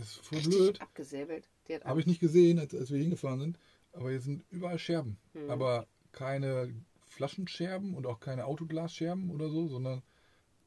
ist 0.00 0.26
voll 0.26 0.38
richtig 0.38 0.56
blöd. 0.58 0.80
abgesäbelt. 0.82 1.48
Die 1.68 1.74
hat 1.76 1.84
Habe 1.84 2.00
ich 2.00 2.06
nicht 2.06 2.18
gesehen, 2.20 2.58
als, 2.58 2.74
als 2.74 2.90
wir 2.90 2.98
hingefahren 2.98 3.38
sind. 3.38 3.58
Aber 3.92 4.10
hier 4.10 4.20
sind 4.20 4.42
überall 4.50 4.78
Scherben. 4.78 5.18
Hm. 5.34 5.50
Aber 5.50 5.86
keine 6.12 6.74
Flaschenscherben 7.08 7.94
und 7.94 8.06
auch 8.06 8.18
keine 8.20 8.46
Autoglasscherben 8.46 9.30
oder 9.30 9.48
so, 9.50 9.68
sondern 9.68 10.02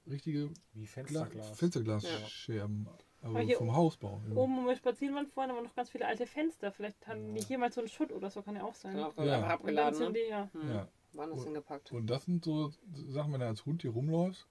richtige 0.07 0.49
Wie 0.73 0.83
Gla 0.85 1.25
Fensterglas. 1.25 1.57
Fensterglasscherben. 1.59 2.87
Aber 3.21 3.29
Aber 3.31 3.39
hier 3.39 3.57
vom 3.57 3.75
Hausbau. 3.75 4.21
Oben, 4.35 4.57
wo 4.63 4.67
wir 4.67 4.75
spazieren 4.75 5.15
waren, 5.15 5.25
vorhin, 5.27 5.49
aber 5.51 5.63
noch 5.63 5.73
ganz 5.75 5.89
viele 5.89 6.05
alte 6.05 6.27
Fenster. 6.27 6.71
Vielleicht 6.71 7.07
haben 7.07 7.33
die 7.33 7.41
hier 7.41 7.57
mal 7.57 7.71
so 7.71 7.81
einen 7.81 7.89
Schutt 7.89 8.11
oder 8.11 8.29
so, 8.29 8.43
kann 8.43 8.55
ja 8.55 8.63
auch 8.63 8.75
sein. 8.75 8.93
Genau, 8.93 9.11
Ja. 9.17 9.37
einfach 9.37 9.59
Und 9.61 9.75
dann 9.75 9.87
abgeladen. 9.87 9.95
sind 9.95 10.11
Ne? 10.13 10.19
die, 10.23 10.29
ja. 10.29 10.49
Hm. 10.53 10.69
Ja, 10.69 10.87
woanders 11.13 11.39
Und- 11.39 11.45
hingepackt. 11.45 11.91
Und 11.91 12.07
das 12.07 12.25
sind 12.25 12.45
so 12.45 12.71
Sachen, 13.07 13.33
wenn 13.33 13.39
du 13.39 13.47
als 13.47 13.65
Hund 13.65 13.81
hier 13.81 13.91
rumläufst 13.91 14.45
Ja. 14.45 14.47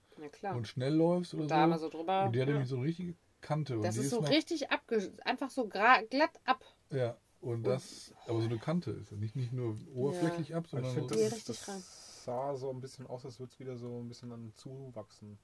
Und 0.55 0.69
schnell 0.69 0.95
läufst 0.95 1.35
oder 1.35 1.47
da 1.47 1.79
so. 1.79 1.85
so 1.85 1.99
drüber. 1.99 2.25
und 2.27 2.35
die 2.35 2.41
hat 2.41 2.49
ja. 2.49 2.53
nämlich 2.55 2.69
so 2.71 2.77
eine 2.77 2.85
richtige 2.87 3.15
Kante. 3.41 3.79
Das 3.81 3.97
und 3.97 4.03
die 4.03 4.07
ist 4.07 4.11
so 4.11 4.21
richtig 4.21 4.71
abge... 4.71 5.13
Einfach 5.25 5.51
so 5.51 5.67
glatt 5.69 6.41
ab. 6.45 6.65
Ja, 6.91 7.17
und 7.41 7.63
das, 7.65 8.15
aber 8.27 8.41
so 8.41 8.47
eine 8.49 8.59
Kante 8.59 8.91
ist 8.93 9.11
ja 9.11 9.17
nicht, 9.19 9.37
nicht 9.37 9.53
nur 9.53 9.77
oberflächlich 9.95 10.55
ab, 10.55 10.65
Aber 10.73 10.81
Ich 10.81 10.87
sondern 10.87 10.95
finde, 10.95 11.15
so, 11.15 11.21
das, 11.25 11.33
richtig 11.33 11.47
das 11.59 11.69
rein. 11.69 11.83
sah 12.25 12.57
so 12.57 12.71
ein 12.71 12.81
bisschen 12.81 13.07
aus, 13.07 13.25
als 13.27 13.39
würde 13.39 13.53
es 13.53 13.59
wieder 13.59 13.77
so 13.77 14.01
ein 14.01 14.09
bisschen 14.09 14.33
an 14.33 14.53
zuwachsen. 14.57 15.39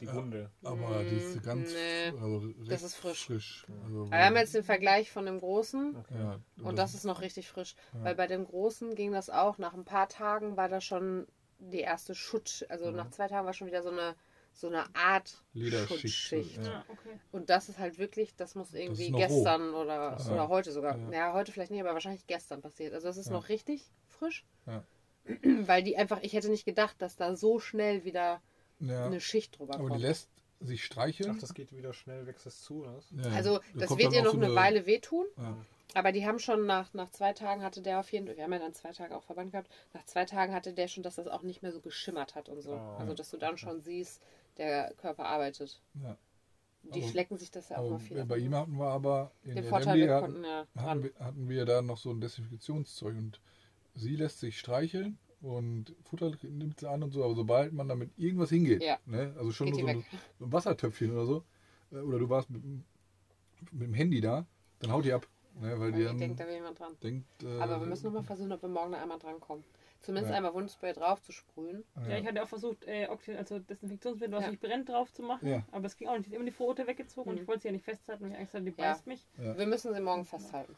Die 0.00 0.04
Ja. 0.06 0.14
Wunde. 0.14 0.48
aber 0.62 1.02
die 1.04 1.16
ist 1.16 1.42
ganz 1.42 1.70
Mm, 1.70 1.74
Nee, 1.74 2.18
also 2.20 2.38
recht 2.38 2.70
das 2.70 2.82
ist 2.84 2.94
frisch. 2.94 3.26
frisch. 3.26 3.66
Also, 3.84 4.08
wir 4.10 4.24
haben 4.24 4.36
jetzt 4.36 4.54
den 4.54 4.62
Vergleich 4.62 5.10
von 5.10 5.26
dem 5.26 5.40
Großen 5.40 5.96
Okay. 5.96 6.14
ja, 6.18 6.40
und 6.62 6.78
das 6.78 6.94
ist 6.94 7.04
noch 7.04 7.20
richtig 7.20 7.48
frisch. 7.48 7.74
Ja. 7.92 8.04
Weil 8.04 8.14
bei 8.14 8.28
dem 8.28 8.44
Großen 8.46 8.94
ging 8.94 9.10
das 9.12 9.28
auch. 9.28 9.58
Nach 9.58 9.74
ein 9.74 9.84
paar 9.84 10.08
Tagen 10.08 10.56
war 10.56 10.68
da 10.68 10.80
schon 10.80 11.26
die 11.70 11.80
erste 11.80 12.14
Schutt. 12.14 12.66
Also 12.68 12.90
Mhm. 12.90 12.96
nach 12.96 13.10
zwei 13.10 13.28
Tagen 13.28 13.46
war 13.46 13.52
schon 13.52 13.66
wieder 13.66 13.82
so 13.82 13.90
eine, 13.90 14.14
so 14.54 14.66
eine 14.68 14.84
Art 14.94 15.42
Lederschicht, 15.54 16.00
Schutzschicht. 16.14 16.62
ja. 16.64 16.84
Okay. 16.88 17.18
Und 17.30 17.48
das 17.50 17.68
ist 17.70 17.78
halt 17.78 17.98
wirklich, 17.98 18.34
das 18.36 18.54
muss 18.54 18.74
irgendwie 18.74 19.10
noch 19.10 19.18
gestern 19.18 19.72
oder, 19.74 20.16
Ja. 20.18 20.32
oder 20.32 20.48
heute 20.48 20.72
sogar. 20.72 20.98
Ja. 20.98 21.10
Ja. 21.12 21.32
heute 21.32 21.52
vielleicht 21.52 21.70
nicht, 21.70 21.80
aber 21.80 21.94
wahrscheinlich 21.94 22.26
gestern 22.26 22.60
passiert. 22.60 22.92
Also 22.92 23.06
das 23.08 23.16
ist 23.16 23.26
Ja. 23.26 23.32
noch 23.32 23.48
richtig 23.48 23.90
frisch. 24.08 24.44
Ja. 24.66 24.84
Weil 25.66 25.82
die 25.82 25.96
einfach, 25.96 26.20
ich 26.22 26.32
hätte 26.34 26.50
nicht 26.50 26.64
gedacht, 26.64 26.96
dass 27.00 27.16
da 27.16 27.34
so 27.36 27.60
schnell 27.60 28.04
wieder 28.04 28.42
ja. 28.80 29.06
eine 29.06 29.20
Schicht 29.20 29.58
drüber 29.58 29.74
aber 29.74 29.84
die 29.84 29.88
kommt. 29.90 30.00
lässt 30.02 30.28
sich 30.60 30.84
streicheln. 30.84 31.32
Ach, 31.34 31.40
das 31.40 31.54
geht 31.54 31.72
wieder 31.72 31.92
schnell, 31.92 32.26
wächst 32.26 32.44
das 32.46 32.60
zu, 32.60 32.82
oder 32.82 32.96
was? 32.96 33.06
Ja, 33.10 33.30
Also 33.32 33.58
da 33.74 33.86
das 33.86 33.96
wird 33.98 34.12
ihr 34.12 34.22
noch 34.22 34.32
so 34.32 34.36
eine 34.38 34.54
Weile 34.54 34.86
wehtun. 34.86 35.26
Aber 35.94 36.12
die 36.12 36.24
haben 36.26 36.38
schon 36.38 36.64
nach, 36.66 36.92
nach 36.94 37.10
zwei 37.10 37.32
Tagen 37.32 37.62
hatte 37.62 37.82
der 37.82 38.00
auf 38.00 38.10
jeden 38.12 38.26
Fall, 38.26 38.36
wir 38.36 38.44
haben 38.44 38.52
ja 38.52 38.58
dann 38.58 38.72
zwei 38.74 38.92
Tage 38.92 39.14
auch 39.16 39.22
Verband 39.24 39.52
gehabt, 39.52 39.70
nach 39.92 40.04
zwei 40.06 40.24
Tagen 40.24 40.54
hatte 40.54 40.72
der 40.72 40.88
schon, 40.88 41.02
dass 41.02 41.16
das 41.16 41.26
auch 41.28 41.42
nicht 41.42 41.62
mehr 41.62 41.72
so 41.72 41.80
geschimmert 41.80 42.34
hat 42.34 42.48
und 42.48 42.62
so. 42.62 42.72
Ah, 42.74 42.96
also 42.98 43.12
dass 43.14 43.30
du 43.30 43.36
dann 43.36 43.58
schon 43.58 43.80
siehst, 43.82 44.22
der 44.56 44.94
Körper 44.94 45.26
arbeitet. 45.26 45.80
Ja. 46.02 46.16
Die 46.82 47.00
Aber- 47.02 47.10
schlecken 47.10 47.36
sich 47.38 47.50
das 47.50 47.68
ja 47.68 47.78
auch 47.78 47.90
mal 47.90 47.98
viel. 47.98 48.24
bei 48.24 48.38
ne? 48.38 48.42
ihm 48.44 48.54
hatten 48.54 48.72
wir 48.78 48.86
aber 48.88 49.30
in 49.44 49.54
Den 49.54 49.64
Vorteil, 49.64 49.98
wir 49.98 50.14
hatten, 50.14 50.24
konnten 50.32 50.44
ja 50.44 50.66
hatten, 50.76 51.02
wir, 51.04 51.12
hatten 51.20 51.48
wir 51.48 51.64
da 51.64 51.82
noch 51.82 51.98
so 51.98 52.10
ein 52.10 52.20
Desinfektionszeug 52.20 53.14
und 53.16 53.40
sie 53.94 54.16
lässt 54.16 54.40
sich 54.40 54.58
streicheln 54.58 55.18
und 55.42 55.94
Futter 56.04 56.32
nimmt 56.42 56.80
sie 56.80 56.88
an 56.88 57.02
und 57.02 57.12
so, 57.12 57.22
aber 57.24 57.34
sobald 57.34 57.72
man 57.72 57.88
damit 57.88 58.10
irgendwas 58.16 58.48
hingeht, 58.50 58.82
Ja. 58.82 58.98
ne, 59.06 59.32
also 59.38 59.52
schon 59.52 59.66
Geht 59.68 59.76
nur 59.76 59.82
so 59.82 59.88
ein, 59.98 60.04
so 60.38 60.44
ein 60.46 60.52
Wassertöpfchen 60.52 61.12
oder 61.12 61.26
so, 61.26 61.44
äh, 61.92 61.96
oder 61.98 62.18
du 62.18 62.28
warst 62.28 62.50
mit, 62.50 62.64
dem- 62.64 62.84
mit 63.70 63.82
dem 63.88 63.94
Handy 63.94 64.20
da, 64.20 64.46
dann 64.80 64.90
haut 64.92 65.04
die 65.04 65.12
ab, 65.12 65.26
ne, 65.60 65.70
weil 65.72 65.80
Weil 65.80 65.92
die 65.92 66.00
ich 66.02 66.06
dann 66.06 66.18
denke, 66.18 66.36
da 66.36 66.46
will 66.48 66.54
jemand 66.54 66.78
dran. 66.78 66.96
denkt, 67.02 67.42
äh, 67.42 67.60
Aber 67.60 67.80
wir 67.80 67.86
müssen 67.86 68.06
nochmal 68.06 68.22
versuchen, 68.24 68.52
ob 68.52 68.62
wir 68.62 68.68
morgen 68.68 68.92
da 68.92 69.02
einmal 69.02 69.18
drankommen. 69.18 69.64
Zumindest 70.00 70.30
Ja. 70.30 70.36
einmal 70.38 70.52
Wundspray 70.54 70.92
drauf 70.94 71.22
zu 71.22 71.30
sprühen. 71.30 71.84
Ja, 72.08 72.16
ich 72.18 72.26
hatte 72.26 72.42
auch 72.42 72.48
versucht, 72.48 72.84
äh, 72.88 73.06
Oxy- 73.08 73.36
also 73.36 73.60
Desinfektionsmittel, 73.60 74.34
was 74.36 74.44
Ja. 74.44 74.50
nicht 74.50 74.60
brennt, 74.60 74.88
drauf 74.88 75.12
zu 75.12 75.22
machen. 75.22 75.46
Ja. 75.48 75.62
Aber 75.70 75.86
es 75.86 75.96
ging 75.96 76.08
auch 76.08 76.16
nicht. 76.18 76.26
Ich 76.26 76.32
immer 76.32 76.44
die 76.44 76.50
Pfote 76.50 76.86
weggezogen 76.88 77.30
und 77.30 77.36
Mhm. 77.36 77.42
ich 77.42 77.48
wollte 77.48 77.62
sie 77.62 77.68
ja 77.68 77.72
nicht 77.72 77.84
festhalten, 77.84 78.24
weil 78.24 78.32
ich 78.32 78.38
Angst 78.38 78.54
hatte, 78.54 78.64
die 78.64 78.70
Ja. 78.76 78.90
beißt 78.92 79.06
mich. 79.06 79.24
Ja. 79.38 79.56
Wir 79.56 79.66
müssen 79.66 79.94
sie 79.94 80.00
morgen 80.00 80.24
festhalten. 80.24 80.74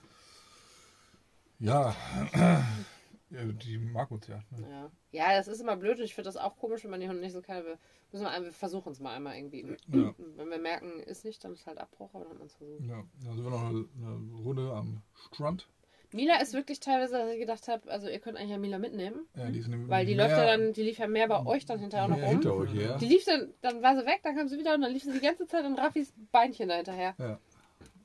ja, 1.58 1.94
ja, 3.34 3.44
die 3.44 3.78
mag 3.78 4.10
uns 4.10 4.26
ja. 4.28 4.42
Ne? 4.50 4.68
Ja. 4.70 4.90
ja, 5.12 5.36
das 5.36 5.48
ist 5.48 5.60
immer 5.60 5.76
blöd 5.76 5.98
und 5.98 6.04
ich 6.04 6.14
finde 6.14 6.28
das 6.28 6.36
auch 6.36 6.56
komisch, 6.56 6.84
wenn 6.84 6.90
man 6.90 7.00
die 7.00 7.08
Hunde 7.08 7.20
nicht 7.20 7.32
so 7.32 7.42
kann. 7.42 7.64
Wir, 7.64 7.78
müssen 8.12 8.24
wir, 8.24 8.30
ein- 8.30 8.44
wir 8.44 8.52
versuchen 8.52 8.92
es 8.92 9.00
mal 9.00 9.14
einmal 9.14 9.36
irgendwie. 9.36 9.76
Ja. 9.92 10.14
Wenn 10.36 10.48
wir 10.50 10.58
merken, 10.58 11.00
ist 11.00 11.24
nicht, 11.24 11.42
dann 11.44 11.52
ist 11.52 11.66
halt 11.66 11.78
Abbruch, 11.78 12.10
aber 12.14 12.24
dann 12.24 12.30
hat 12.32 12.38
man 12.38 12.46
es 12.46 12.54
versucht. 12.54 12.80
Ja, 12.84 13.02
dann 13.24 13.34
sind 13.34 13.44
wir 13.44 13.50
noch 13.50 13.64
eine, 13.64 13.86
eine 13.98 14.42
Runde 14.44 14.72
am 14.72 15.02
Strand. 15.32 15.68
Mila 16.12 16.36
ist 16.40 16.54
wirklich 16.54 16.78
teilweise, 16.78 17.14
dass 17.18 17.32
ich 17.32 17.40
gedacht 17.40 17.66
habe, 17.66 17.90
also 17.90 18.08
ihr 18.08 18.20
könnt 18.20 18.36
eigentlich 18.38 18.50
ja 18.52 18.58
Mila 18.58 18.78
mitnehmen. 18.78 19.26
Ja, 19.34 19.50
die 19.50 19.58
ist 19.58 19.66
nämlich 19.66 19.90
Weil 19.90 20.06
die 20.06 20.14
läuft 20.14 20.30
ja 20.30 20.46
dann, 20.46 20.72
die 20.72 20.82
lief 20.84 20.98
ja 20.98 21.08
mehr 21.08 21.26
bei 21.26 21.44
euch 21.44 21.66
dann 21.66 21.80
hinterher 21.80 22.04
auch 22.04 22.08
noch 22.10 22.18
rum. 22.22 22.28
hinter 22.28 22.54
euch 22.54 22.72
her. 22.72 22.98
Die 23.00 23.06
lief 23.06 23.24
dann, 23.24 23.52
dann 23.62 23.82
war 23.82 23.96
sie 23.96 24.06
weg, 24.06 24.20
dann 24.22 24.36
kam 24.36 24.46
sie 24.46 24.56
wieder 24.56 24.74
und 24.76 24.82
dann 24.82 24.92
lief 24.92 25.02
sie 25.02 25.12
die 25.12 25.18
ganze 25.20 25.48
Zeit 25.48 25.64
an 25.64 25.74
Raffis 25.74 26.12
Beinchen 26.30 26.68
da 26.68 26.76
hinterher. 26.76 27.14
Ja. 27.18 27.40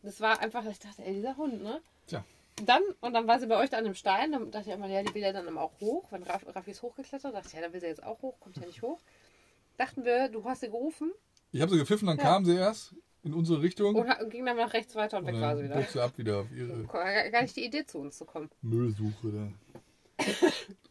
Das 0.01 0.19
war 0.21 0.39
einfach, 0.39 0.65
ich 0.65 0.79
dachte, 0.79 1.03
ey, 1.05 1.13
dieser 1.13 1.37
Hund, 1.37 1.61
ne? 1.61 1.81
Tja. 2.07 2.23
Dann, 2.65 2.81
und 3.01 3.13
dann 3.13 3.27
war 3.27 3.39
sie 3.39 3.47
bei 3.47 3.57
euch 3.57 3.69
da 3.69 3.77
an 3.77 3.83
dem 3.85 3.93
Stein, 3.95 4.31
dann 4.31 4.51
dachte 4.51 4.69
ich 4.69 4.75
immer, 4.75 4.87
ja, 4.87 5.01
die 5.03 5.13
will 5.13 5.21
ja 5.21 5.31
dann 5.33 5.47
immer 5.47 5.61
auch 5.61 5.79
hoch. 5.79 6.11
Wenn 6.11 6.23
Raff, 6.23 6.45
Raffi 6.47 6.71
ist 6.71 6.81
hochgeklettert, 6.81 7.33
dachte 7.33 7.47
ich, 7.47 7.53
ja, 7.53 7.61
dann 7.61 7.73
will 7.73 7.79
sie 7.79 7.87
jetzt 7.87 8.03
auch 8.03 8.21
hoch, 8.21 8.39
kommt 8.39 8.57
ja 8.57 8.65
nicht 8.65 8.81
hoch. 8.81 8.99
Dachten 9.77 10.03
wir, 10.03 10.27
du 10.29 10.43
hast 10.43 10.61
sie 10.61 10.67
gerufen 10.67 11.11
Ich 11.51 11.61
habe 11.61 11.71
sie 11.71 11.77
gepfiffen, 11.77 12.07
dann 12.07 12.17
Ja. 12.17 12.23
kam 12.23 12.45
sie 12.45 12.55
erst 12.55 12.95
in 13.23 13.33
unsere 13.33 13.61
Richtung. 13.61 13.95
und, 13.95 14.21
und 14.21 14.29
ging 14.29 14.45
dann 14.45 14.57
nach 14.57 14.73
rechts 14.73 14.95
weiter 14.95 15.17
und 15.19 15.25
weg 15.27 15.35
Und 15.35 15.41
war 15.41 15.55
sie 15.57 15.63
wieder. 15.63 15.81
sie 15.83 15.99
ab 16.01 16.17
wieder 16.17 16.39
auf 16.41 16.51
ihre 16.51 16.83
Gar 16.83 17.29
gar 17.29 17.41
nicht 17.41 17.55
die 17.55 17.65
Idee, 17.65 17.85
zu 17.85 17.99
uns 17.99 18.17
zu 18.17 18.25
kommen. 18.25 18.49
Müllsuche. 18.61 19.31
Da. 19.31 19.79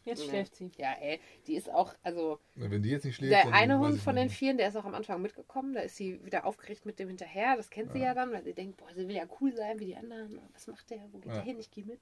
Jetzt 0.05 0.25
schläft 0.25 0.55
sie. 0.55 0.71
Ja, 0.77 0.93
ey, 0.99 1.19
die 1.47 1.55
ist 1.55 1.69
auch, 1.69 1.93
also 2.03 2.39
Na, 2.55 2.69
Wenn 2.71 2.81
die 2.81 2.89
jetzt 2.89 3.05
nicht 3.05 3.15
schläft, 3.15 3.31
der 3.33 3.43
dann 3.43 3.53
eine 3.53 3.79
Hund 3.79 3.99
von 3.99 4.15
den. 4.15 4.29
Vieren, 4.29 4.57
der 4.57 4.67
ist 4.69 4.75
auch 4.75 4.85
am 4.85 4.95
Anfang 4.95 5.21
mitgekommen. 5.21 5.73
Da 5.73 5.81
ist 5.81 5.95
sie 5.97 6.23
wieder 6.25 6.45
aufgeregt 6.45 6.85
mit 6.85 6.99
dem 6.99 7.07
hinterher. 7.09 7.55
Das 7.55 7.69
kennt 7.69 7.91
sie 7.91 7.99
ja 7.99 8.13
dann, 8.13 8.31
weil 8.31 8.43
sie 8.43 8.53
denkt, 8.53 8.77
boah, 8.77 8.87
sie 8.95 9.07
will 9.07 9.15
ja 9.15 9.25
cool 9.39 9.53
sein 9.55 9.79
wie 9.79 9.85
die 9.85 9.95
anderen. 9.95 10.39
Was 10.53 10.67
macht 10.67 10.89
der? 10.89 11.07
Wo 11.11 11.19
geht 11.19 11.27
Ja. 11.31 11.35
der 11.35 11.43
hin? 11.43 11.59
Ich 11.59 11.69
gehe 11.71 11.85
mit. 11.85 11.99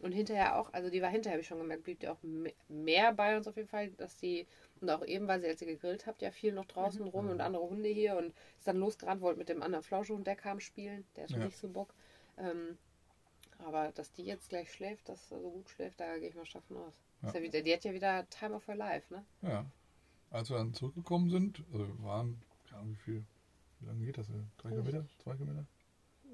Und 0.00 0.12
hinterher 0.12 0.58
auch, 0.58 0.72
also 0.72 0.88
die 0.88 1.02
war 1.02 1.10
hinterher, 1.10 1.34
habe 1.34 1.42
ich 1.42 1.46
schon 1.46 1.58
gemerkt, 1.58 1.84
blieb 1.84 2.00
die 2.00 2.08
auch 2.08 2.16
me- 2.22 2.54
mehr 2.68 3.12
bei 3.12 3.36
uns 3.36 3.46
auf 3.46 3.56
jeden 3.56 3.68
Fall, 3.68 3.90
dass 3.90 4.16
die, 4.16 4.46
und 4.80 4.88
auch 4.88 5.04
eben, 5.04 5.28
weil 5.28 5.40
sie, 5.42 5.46
als 5.46 5.58
sie 5.60 5.66
gegrillt 5.66 6.06
habt, 6.06 6.22
ja 6.22 6.30
viel 6.30 6.54
noch 6.54 6.64
draußen 6.64 7.06
rum 7.06 7.28
und 7.28 7.42
andere 7.42 7.68
Hunde 7.68 7.90
hier 7.90 8.16
und 8.16 8.32
ist 8.58 8.66
dann 8.66 8.78
losgerannt, 8.78 9.20
wollte 9.20 9.38
mit 9.38 9.50
dem 9.50 9.62
anderen 9.62 9.84
Flauschhund, 9.84 10.26
der 10.26 10.36
kam 10.36 10.58
spielen, 10.58 11.04
der 11.16 11.24
hatte 11.24 11.34
Ja. 11.34 11.44
nicht 11.44 11.58
so 11.58 11.68
Bock. 11.68 11.92
Ähm, 12.38 12.78
aber 13.66 13.92
dass 13.92 14.12
die 14.12 14.22
jetzt 14.24 14.48
gleich 14.48 14.72
schläft, 14.72 15.08
dass 15.08 15.28
sie 15.28 15.40
so 15.40 15.50
gut 15.50 15.68
schläft, 15.70 16.00
da 16.00 16.18
gehe 16.18 16.28
ich 16.28 16.34
mal 16.34 16.46
stark 16.46 16.64
von 16.66 16.76
aus. 16.78 16.94
Ist 17.22 17.34
ja 17.34 17.42
wieder, 17.42 17.60
die 17.62 17.72
hat 17.72 17.84
ja 17.84 17.92
wieder 17.92 18.28
Time 18.30 18.54
of 18.54 18.66
her 18.66 18.76
life, 18.76 19.12
ne? 19.12 19.24
Ja. 19.42 19.66
Als 20.30 20.48
wir 20.48 20.56
dann 20.56 20.72
zurückgekommen 20.72 21.28
sind, 21.30 21.62
also 21.72 21.86
wir 21.86 22.02
waren, 22.02 22.40
keine 22.68 22.80
Ahnung 22.82 22.92
wie 22.92 22.96
viel, 23.02 23.24
wie 23.80 23.86
lange 23.86 24.04
geht 24.06 24.16
das? 24.16 24.28
Drei 24.58 24.70
Kilometer? 24.70 25.04
Zwei 25.18 25.34
Kilometer? 25.34 25.66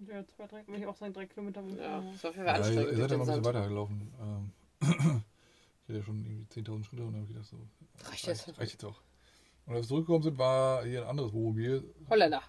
Ja, 0.06 0.26
zwei, 0.26 0.46
drei, 0.46 0.66
würde 0.66 0.80
ich 0.80 0.86
auch 0.86 0.96
sagen, 0.96 1.14
drei 1.14 1.26
Kilometer. 1.26 1.62
Ja, 1.62 2.02
das 2.02 2.22
war 2.24 2.32
für 2.32 2.44
Ja, 2.44 2.52
anstrengend. 2.52 2.90
ihr 2.90 2.96
seid 2.98 3.10
ja 3.10 3.16
noch 3.16 3.24
ein 3.26 3.28
bisschen 3.28 3.44
weitergelaufen. 3.44 4.12
Ähm, 4.20 4.52
ich 4.82 4.88
hatte 5.88 5.98
ja 5.98 6.02
schon 6.02 6.24
irgendwie 6.24 6.60
10.000 6.60 6.84
Schritte 6.84 7.02
und 7.04 7.12
dann 7.12 7.22
habe 7.22 7.32
ich 7.32 7.36
gedacht, 7.36 7.46
so, 7.48 7.56
Reicht 8.10 8.26
jetzt? 8.26 8.58
reicht 8.58 8.72
jetzt 8.72 8.84
auch. 8.84 9.00
Und 9.64 9.74
als 9.74 9.84
wir 9.84 9.88
zurückgekommen 9.88 10.22
sind, 10.22 10.38
war 10.38 10.84
hier 10.84 11.02
ein 11.02 11.08
anderes 11.08 11.32
Wohnmobil. 11.32 11.94
Holländer. 12.10 12.42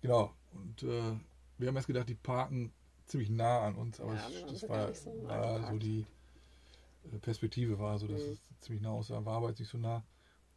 Genau. 0.00 0.32
Und 0.52 0.82
äh, 0.84 1.12
wir 1.58 1.68
haben 1.68 1.76
erst 1.76 1.88
gedacht, 1.88 2.08
die 2.08 2.14
parken 2.14 2.72
ziemlich 3.06 3.30
nah 3.30 3.62
an 3.62 3.74
uns, 3.76 4.00
aber 4.00 4.14
Ja, 4.14 4.28
es, 4.28 4.42
haben 4.42 4.48
das 4.52 4.60
so 4.60 4.68
war, 4.68 4.76
gar 4.78 4.88
nicht 4.88 5.00
so 5.02 5.28
war 5.28 5.70
so 5.72 5.78
die 5.78 6.06
äh, 7.12 7.18
Perspektive 7.18 7.78
war 7.78 7.98
so, 7.98 8.06
dass 8.08 8.22
Mhm. 8.22 8.32
es 8.32 8.60
ziemlich 8.60 8.82
nah 8.82 8.90
aussah, 8.90 9.24
war 9.24 9.36
aber 9.38 9.48
jetzt 9.50 9.60
nicht 9.60 9.70
so 9.70 9.78
nah. 9.78 10.02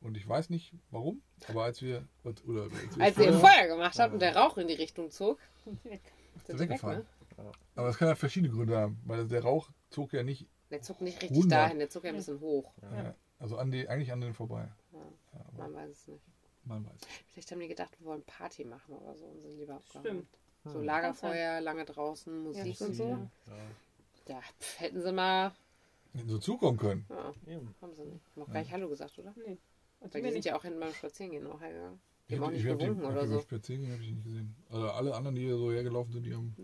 Und 0.01 0.15
ich 0.15 0.27
weiß 0.27 0.49
nicht 0.49 0.73
warum, 0.91 1.21
aber 1.49 1.65
als 1.65 1.81
wir 1.81 2.07
oder 2.45 2.63
als 2.63 2.97
wir 2.97 3.03
Als 3.03 3.17
ihr 3.17 3.33
Feuer- 3.33 3.39
Feuer 3.39 3.67
gemacht 3.67 3.99
habt 3.99 4.13
und 4.13 4.21
der 4.21 4.35
Rauch 4.35 4.57
in 4.57 4.67
die 4.67 4.73
Richtung 4.75 5.11
zog, 5.11 5.37
Sind 5.65 5.77
sie 5.83 5.89
weg. 5.89 6.01
ist 6.37 6.49
er 6.49 6.55
sie 6.55 6.59
weg, 6.63 6.69
weggefallen. 6.69 6.99
ne? 7.37 7.51
Aber 7.75 7.87
das 7.87 7.97
kann 7.97 8.07
ja 8.07 8.15
verschiedene 8.15 8.51
Gründe 8.53 8.77
haben, 8.77 8.99
weil 9.05 9.27
der 9.27 9.41
Rauch 9.43 9.69
zog 9.89 10.13
ja 10.13 10.23
nicht, 10.23 10.47
Der 10.71 10.81
zog 10.81 11.01
nicht 11.01 11.21
richtig 11.21 11.37
Hundert. 11.37 11.59
dahin, 11.59 11.79
der 11.79 11.89
zog 11.89 12.03
ja 12.05 12.09
ein 12.11 12.15
bisschen 12.15 12.39
hoch. 12.39 12.73
äh, 12.81 13.11
also 13.39 13.57
an 13.57 13.71
die, 13.71 13.87
eigentlich 13.89 14.11
an 14.11 14.21
den 14.21 14.33
vorbei. 14.33 14.67
Ja, 14.93 14.99
Ja, 15.33 15.45
man 15.57 15.73
weiß 15.73 15.89
es 15.91 16.07
nicht. 16.07 16.23
man 16.65 16.85
weiß. 16.85 17.01
Vielleicht 17.27 17.51
haben 17.51 17.59
die 17.59 17.67
gedacht, 17.67 17.97
wir 17.99 18.07
wollen 18.07 18.23
Party 18.23 18.63
machen 18.65 18.95
oder 18.95 19.15
so 19.15 19.25
und 19.25 19.41
sind 19.41 19.57
lieber 19.57 19.75
abgehauen. 19.75 20.05
Stimmt. 20.05 20.27
So 20.65 20.79
Hm. 20.79 20.83
Lagerfeuer, 20.85 21.61
lange 21.61 21.85
draußen, 21.85 22.43
Musik 22.43 22.79
Ja, 22.79 22.85
und 22.87 22.93
so. 22.93 23.03
Ja, 23.07 23.29
Ja, 24.27 24.41
pf, 24.59 24.79
hätten 24.79 25.01
sie 25.01 25.11
mal. 25.11 25.51
Hätten 26.13 26.29
so 26.29 26.37
zukommen 26.37 26.77
können. 26.77 27.05
Ja, 27.09 27.33
eben. 27.47 27.73
haben 27.81 27.93
sie 27.95 28.03
nicht. 28.03 28.37
Noch 28.37 28.51
gar 28.51 28.59
nicht 28.59 28.71
Hallo 28.71 28.89
gesagt, 28.89 29.17
oder? 29.19 29.33
Nee. 29.37 29.57
Weil 30.01 30.09
mir 30.09 30.09
die 30.11 30.21
sind 30.27 30.33
nicht. 30.35 30.45
ja 30.45 30.55
auch 30.57 30.63
hinten 30.63 30.79
beim 30.79 30.93
Spazierengehen 30.93 31.43
noch 31.43 31.59
hergegangen. 31.61 31.99
Die 32.29 32.33
Ich 32.33 32.39
haben 32.39 32.47
auch 32.47 32.51
nicht 32.51 32.63
gewunken 32.65 33.03
oder 33.05 33.25
so. 33.27 33.35
beim 33.35 33.43
Spazierengehen 33.43 33.93
habe 33.93 34.03
ich 34.03 34.11
nicht 34.11 34.23
gesehen. 34.23 34.55
Also 34.69 34.89
alle 34.91 35.15
anderen, 35.15 35.35
die 35.35 35.41
hier 35.43 35.57
so 35.57 35.71
hergelaufen 35.71 36.13
sind, 36.13 36.23
die 36.23 36.33
haben. 36.35 36.55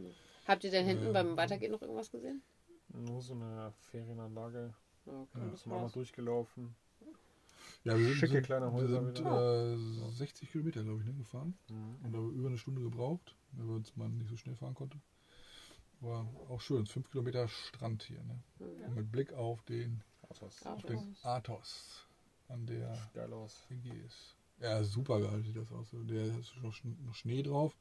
Habt 0.48 0.64
ihr 0.64 0.72
denn 0.72 0.86
hinten 0.86 1.06
Ja. 1.06 1.12
beim 1.12 1.36
Weitergehen 1.38 1.72
noch 1.72 1.82
irgendwas 1.82 2.12
gesehen? 2.12 2.42
Nur 2.90 3.22
so 3.22 3.34
eine 3.34 3.74
Ferienanlage. 3.92 4.74
Okay, 5.06 5.16
Ja. 5.36 5.56
Sind 5.56 5.68
wir 5.72 5.80
mal 5.80 5.90
durchgelaufen. 5.90 6.76
Ja, 7.86 7.98
wir 7.98 8.06
sind, 8.08 8.16
Schicke 8.16 8.34
sind, 8.34 8.46
kleine 8.46 8.66
wir 8.66 8.72
Häuser 8.74 9.02
sind 9.06 9.20
wieder. 9.20 9.74
äh, 9.74 10.10
60 10.12 10.52
Kilometer, 10.52 10.84
glaube 10.84 11.02
ich, 11.02 11.08
ne, 11.08 11.14
gefahren. 11.14 11.58
Mhm. 11.70 11.96
Und 12.06 12.16
haben 12.16 12.34
über 12.34 12.48
eine 12.48 12.58
Stunde 12.58 12.82
gebraucht, 12.82 13.36
weil 13.54 13.68
wir 13.68 13.76
uns 13.76 13.96
mal 13.96 14.10
nicht 14.10 14.30
so 14.30 14.36
schnell 14.38 14.56
fahren 14.56 14.74
konnte. 14.74 15.00
War 16.02 16.28
auch 16.50 16.60
schön, 16.62 16.86
5 16.88 17.10
Kilometer 17.10 17.48
Strand 17.48 18.04
hier. 18.04 18.22
Ne? 18.24 18.44
Mhm. 18.60 18.84
Und 18.90 18.96
mit 18.96 19.12
Blick 19.12 19.34
auf 19.34 19.62
den, 19.64 20.04
Athos. 20.30 20.66
Auf 20.66 20.82
den 20.84 21.16
Athos, 21.24 22.08
an 22.50 22.66
der 22.66 22.98
Geil 23.14 23.32
aus. 23.32 23.66
Ägäis. 23.70 24.36
Ja, 24.60 24.84
super 24.84 25.20
geil 25.22 25.44
sieht 25.44 25.56
das 25.58 25.72
aus. 25.72 25.88
Der 25.94 26.26
ist 26.26 26.56
noch, 26.62 26.74
Sch- 26.74 27.02
noch 27.06 27.14
Schnee 27.14 27.44
drauf. 27.44 27.78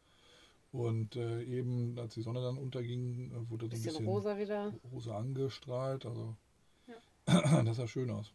Und 0.73 1.15
äh, 1.17 1.43
eben, 1.45 1.97
als 1.99 2.15
die 2.15 2.23
Sonne 2.23 2.43
dann 2.43 2.59
unterging, 2.59 3.31
äh, 3.31 3.49
wurde 3.49 3.67
so 3.67 3.67
ein 3.67 3.71
Bisschen, 3.71 3.85
bisschen 3.93 4.07
rosa 4.07 4.37
wieder. 4.39 4.75
rosa 4.93 5.17
angestrahlt. 5.17 6.05
Also, 6.05 6.37
das 7.65 7.77
sah 7.77 7.87
schön 7.87 8.11
aus. 8.11 8.33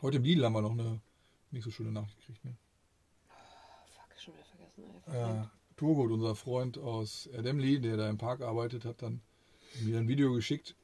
Heute 0.00 0.18
im 0.18 0.22
Lidl 0.22 0.44
haben 0.44 0.52
wir 0.52 0.62
noch 0.62 0.72
eine 0.72 1.00
nicht 1.50 1.64
so 1.64 1.70
schöne 1.72 1.90
Nachricht 1.90 2.16
gekriegt. 2.18 2.44
Ne? 2.44 2.56
Oh, 3.28 3.32
fuck, 3.88 4.20
schon 4.20 4.34
wieder 4.34 4.44
vergessen. 4.44 4.84
Ey. 5.06 5.42
Äh. 5.42 5.46
Turgut, 5.76 6.10
unser 6.10 6.34
Freund 6.34 6.78
aus 6.78 7.26
Erdemli, 7.26 7.80
der 7.80 7.96
da 7.96 8.08
im 8.08 8.18
Park 8.18 8.40
arbeitet, 8.40 8.84
hat 8.84 9.02
dann 9.02 9.22
mir 9.80 9.98
ein 9.98 10.08
Video 10.08 10.32
geschickt, 10.32 10.74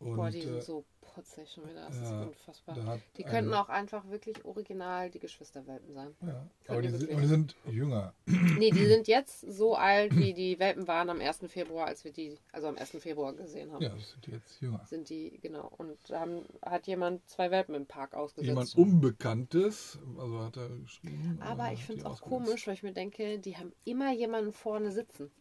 Und 0.00 0.16
Boah, 0.16 0.30
die 0.30 0.38
äh, 0.38 0.42
sind 0.42 0.62
so 0.62 0.84
putzig 1.00 1.50
schon 1.50 1.68
wieder. 1.68 1.86
Das 1.88 1.96
ja, 1.96 2.02
ist 2.20 2.26
unfassbar. 2.28 2.74
da 2.76 2.98
Die 3.16 3.24
eine- 3.24 3.32
könnten 3.34 3.54
auch 3.54 3.68
einfach 3.68 4.08
wirklich 4.08 4.44
original 4.44 5.10
die 5.10 5.18
Geschwisterwelpen 5.18 5.92
sein. 5.92 6.14
Ja, 6.24 6.46
aber 6.68 6.82
die, 6.82 6.88
die 6.88 6.98
sind, 6.98 7.10
die 7.20 7.26
sind 7.26 7.56
jünger. 7.66 8.14
Nee, 8.26 8.70
die 8.70 8.86
sind 8.86 9.08
jetzt 9.08 9.40
so 9.40 9.74
alt, 9.74 10.14
wie 10.14 10.34
die 10.34 10.60
Welpen 10.60 10.86
waren 10.86 11.10
am 11.10 11.20
1. 11.20 11.40
Februar, 11.48 11.86
als 11.86 12.04
wir 12.04 12.12
die, 12.12 12.38
also 12.52 12.68
am 12.68 12.76
1. 12.76 12.90
Februar 13.00 13.32
gesehen 13.32 13.72
haben. 13.72 13.82
Ja, 13.82 13.88
das 13.88 14.10
sind 14.10 14.28
jetzt 14.28 14.60
jünger. 14.60 14.86
Sind 14.86 15.08
die, 15.08 15.38
genau. 15.42 15.72
Und 15.78 15.98
da 16.08 16.20
haben, 16.20 16.42
hat 16.62 16.86
jemand 16.86 17.28
zwei 17.28 17.50
Welpen 17.50 17.74
im 17.74 17.86
Park 17.86 18.14
ausgesetzt. 18.14 18.48
Jemand 18.48 18.76
Unbekanntes, 18.76 19.98
also 20.16 20.38
hat 20.40 20.56
er 20.56 20.68
geschrieben. 20.68 21.38
Aber 21.40 21.70
äh, 21.70 21.74
ich 21.74 21.84
finde 21.84 22.02
es 22.02 22.04
die 22.04 22.10
auch 22.12 22.20
komisch, 22.20 22.68
weil 22.68 22.74
ich 22.74 22.84
mir 22.84 22.92
denke, 22.92 23.40
die 23.40 23.56
haben 23.56 23.72
immer 23.84 24.12
jemanden 24.12 24.52
vorne 24.52 24.92
sitzen. 24.92 25.32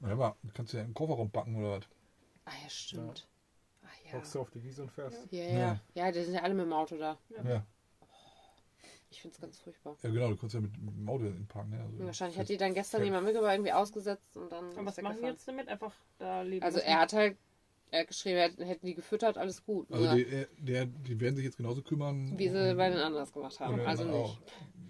Ja, 0.00 0.08
aber 0.12 0.36
kannst 0.54 0.72
du 0.72 0.78
ja 0.78 0.84
im 0.84 0.94
Kofferraum 0.94 1.30
packen 1.30 1.56
oder 1.56 1.72
was? 1.78 1.84
Ah 2.46 2.52
ja, 2.62 2.70
stimmt. 2.70 3.28
Ah 3.28 3.29
ja. 4.12 4.18
Hockst 4.18 4.34
du 4.34 4.40
auf 4.40 4.50
die 4.50 4.62
Wiese 4.62 4.82
und 4.82 4.90
fährst. 4.90 5.26
Ja, 5.30 5.44
ja. 5.44 5.80
Ja, 5.94 6.12
die 6.12 6.22
sind 6.24 6.34
ja 6.34 6.42
alle 6.42 6.54
mit 6.54 6.64
dem 6.66 6.72
Auto 6.72 6.96
da. 6.96 7.18
Ja. 7.44 7.64
Ich 9.12 9.20
finde 9.22 9.34
es 9.34 9.40
ganz 9.40 9.58
furchtbar. 9.58 9.96
ja, 10.02 10.10
genau, 10.10 10.28
du 10.28 10.36
kannst 10.36 10.54
ja 10.54 10.60
mit, 10.60 10.70
mit 10.80 10.94
dem 10.96 11.08
Auto 11.08 11.24
in 11.24 11.32
den 11.34 11.46
Park. 11.48 11.68
Ne? 11.68 11.80
Also 11.80 11.98
Und 11.98 12.06
wahrscheinlich 12.06 12.38
hat 12.38 12.48
die 12.48 12.56
dann 12.56 12.74
gestern 12.74 13.02
jemand 13.02 13.24
mitgebracht, 13.24 13.54
irgendwie 13.54 13.72
ausgesetzt 13.72 14.36
und 14.36 14.52
dann. 14.52 14.66
Aber 14.70 14.80
ist 14.82 14.86
was 14.86 14.98
er 14.98 15.04
machen 15.04 15.16
die 15.20 15.26
jetzt 15.26 15.48
damit? 15.48 15.68
Einfach 15.68 15.92
da 16.18 16.42
leben. 16.42 16.64
Also 16.64 16.78
er 16.78 17.00
hat 17.00 17.12
halt, 17.12 17.36
er 17.90 18.00
hat 18.02 18.06
geschrieben, 18.08 18.36
er 18.36 18.44
hätten- 18.44 18.64
hätten 18.64 18.86
die 18.86 18.94
gefüttert, 18.94 19.36
alles 19.36 19.64
gut. 19.64 19.90
Also 19.90 20.14
die, 20.14 20.24
der, 20.24 20.46
der, 20.58 20.86
die 20.86 21.18
werden 21.18 21.34
sich 21.34 21.44
jetzt 21.44 21.56
genauso 21.56 21.82
kümmern. 21.82 22.38
wie 22.38 22.48
sie 22.48 22.74
bei 22.76 22.88
den 22.88 22.98
anderen 23.00 23.30
gemacht 23.32 23.58
haben. 23.58 23.80
Also 23.80 24.08
auch. 24.10 24.38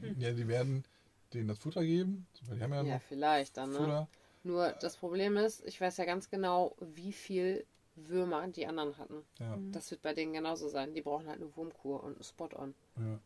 nicht. 0.02 0.20
Ja, 0.20 0.33
die 0.33 0.46
werden 0.48 0.85
denen 1.33 1.48
das 1.48 1.59
Futter 1.59 1.83
geben. 1.83 2.26
weil 2.46 2.56
Die 2.59 2.62
haben 2.62 2.74
ja, 2.74 2.83
Ja, 2.83 2.98
vielleicht 2.98 3.56
dann, 3.56 3.70
ne? 3.70 3.76
Futter. 3.78 4.09
Nur 4.42 4.72
das 4.72 4.96
Problem 4.96 5.37
ist, 5.38 5.64
ich 5.66 5.80
weiß 5.80 5.96
ja 5.96 6.04
ganz 6.04 6.28
genau, 6.28 6.74
wie 6.80 7.12
viel 7.12 7.64
Würmer 7.96 8.46
die 8.48 8.66
anderen 8.66 8.96
hatten. 8.98 9.22
Ja, 9.38 9.59
Das 9.72 9.90
wird 9.90 10.03
bei 10.03 10.14
denen 10.14 10.33
genauso 10.33 10.68
sein. 10.68 10.94
Die 10.94 11.03
brauchen 11.03 11.26
halt 11.29 11.40
eine 11.40 11.55
Wurmkur 11.57 12.03
und 12.03 12.14
einen 12.14 12.24
Spot-on. 12.24 12.74
ja. 12.96 13.18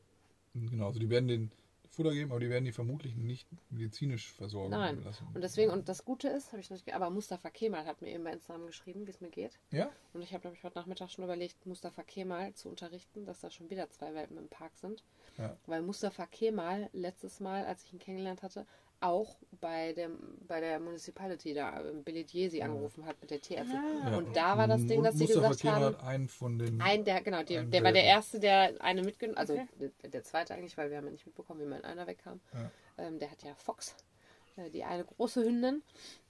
Genau, 0.57 0.87
also 0.87 1.01
die 1.01 1.11
werden 1.11 1.27
den 1.27 1.51
Futter 1.95 2.13
geben, 2.13 2.31
aber 2.31 2.41
die 2.41 2.51
werden 2.51 2.65
die 2.65 2.73
vermutlich 2.73 3.15
nicht 3.17 3.47
medizinisch 3.71 4.33
versorgen 4.33 4.71
Nein. 4.71 5.03
lassen. 5.05 5.27
Und 5.33 5.43
deswegen, 5.43 5.71
und 5.71 5.89
das 5.89 6.05
Gute 6.05 6.29
ist, 6.29 6.53
habe 6.53 6.61
ich 6.61 6.71
noch 6.71 6.79
aber 6.93 7.11
Mustafa 7.11 7.51
Kemal 7.51 7.87
hat 7.87 8.03
mir 8.03 8.11
eben 8.13 8.25
bei 8.25 8.33
Instagram 8.33 8.67
geschrieben, 8.67 9.07
wie 9.07 9.11
es 9.11 9.21
mir 9.21 9.31
geht. 9.31 9.59
Ja? 9.71 9.91
Und 10.13 10.23
ich 10.23 10.35
habe 10.35 10.47
nämlich 10.47 10.65
heute 10.65 10.77
Nachmittag 10.79 11.11
schon 11.11 11.25
überlegt, 11.25 11.65
Mustafa 11.67 12.03
Kemal 12.03 12.53
zu 12.55 12.69
unterrichten, 12.69 13.25
dass 13.25 13.41
da 13.41 13.51
schon 13.51 13.71
wieder 13.71 13.89
zwei 13.91 14.15
Welpen 14.15 14.37
im 14.37 14.49
Park 14.49 14.73
sind. 14.77 15.05
Ja. 15.39 15.57
Weil 15.67 15.83
Mustafa 15.83 16.27
Kemal 16.27 16.89
letztes 16.93 17.41
Mal, 17.41 17.65
als 17.65 17.85
ich 17.85 17.93
ihn 17.93 17.99
kennengelernt 17.99 18.43
hatte, 18.43 18.67
auch 19.05 19.37
bei, 19.61 19.93
dem, 19.93 20.19
bei 20.47 20.61
der 20.61 20.81
Municipality 20.81 21.55
da, 21.55 21.81
äh, 21.81 21.93
Billet 21.93 22.35
angerufen 22.63 23.07
hat 23.07 23.21
mit 23.21 23.31
der 23.31 23.41
Tierärztin. 23.41 23.81
Ja. 24.05 24.17
Und 24.17 24.35
da 24.35 24.57
war 24.59 24.67
das 24.67 24.85
Ding, 24.87 25.03
dass 25.03 25.17
sie 25.17 25.27
gesagt 25.27 25.65
haben, 25.65 25.85
hat 25.85 26.03
einen 26.03 26.29
von 26.29 26.59
den. 26.59 26.81
ein, 26.81 27.05
der, 27.05 27.21
genau, 27.23 27.43
die, 27.43 27.59
Ein 27.59 27.71
der 27.71 27.83
war 27.85 27.93
der. 27.93 28.05
Erste, 28.05 28.41
der 28.41 28.75
eine 28.81 29.03
mitgenommen, 29.03 29.39
also 29.39 29.55
Okay. 29.55 29.67
der, 30.03 30.11
der 30.11 30.23
zweite 30.23 30.55
eigentlich, 30.55 30.77
weil 30.77 30.91
wir 30.91 30.97
haben 30.97 31.07
ja 31.07 31.13
nicht 31.13 31.27
mitbekommen, 31.27 31.61
wie 31.61 31.67
mein 31.67 31.85
einer 31.85 32.07
wegkam. 32.07 32.41
Ja. 32.53 32.71
Ähm, 32.99 33.19
der 33.19 33.31
hat 33.31 33.43
ja 33.43 33.55
Fox, 33.55 33.95
äh, 34.57 34.71
die 34.71 34.85
eine 34.85 35.05
große 35.05 35.45
Hündin, 35.45 35.83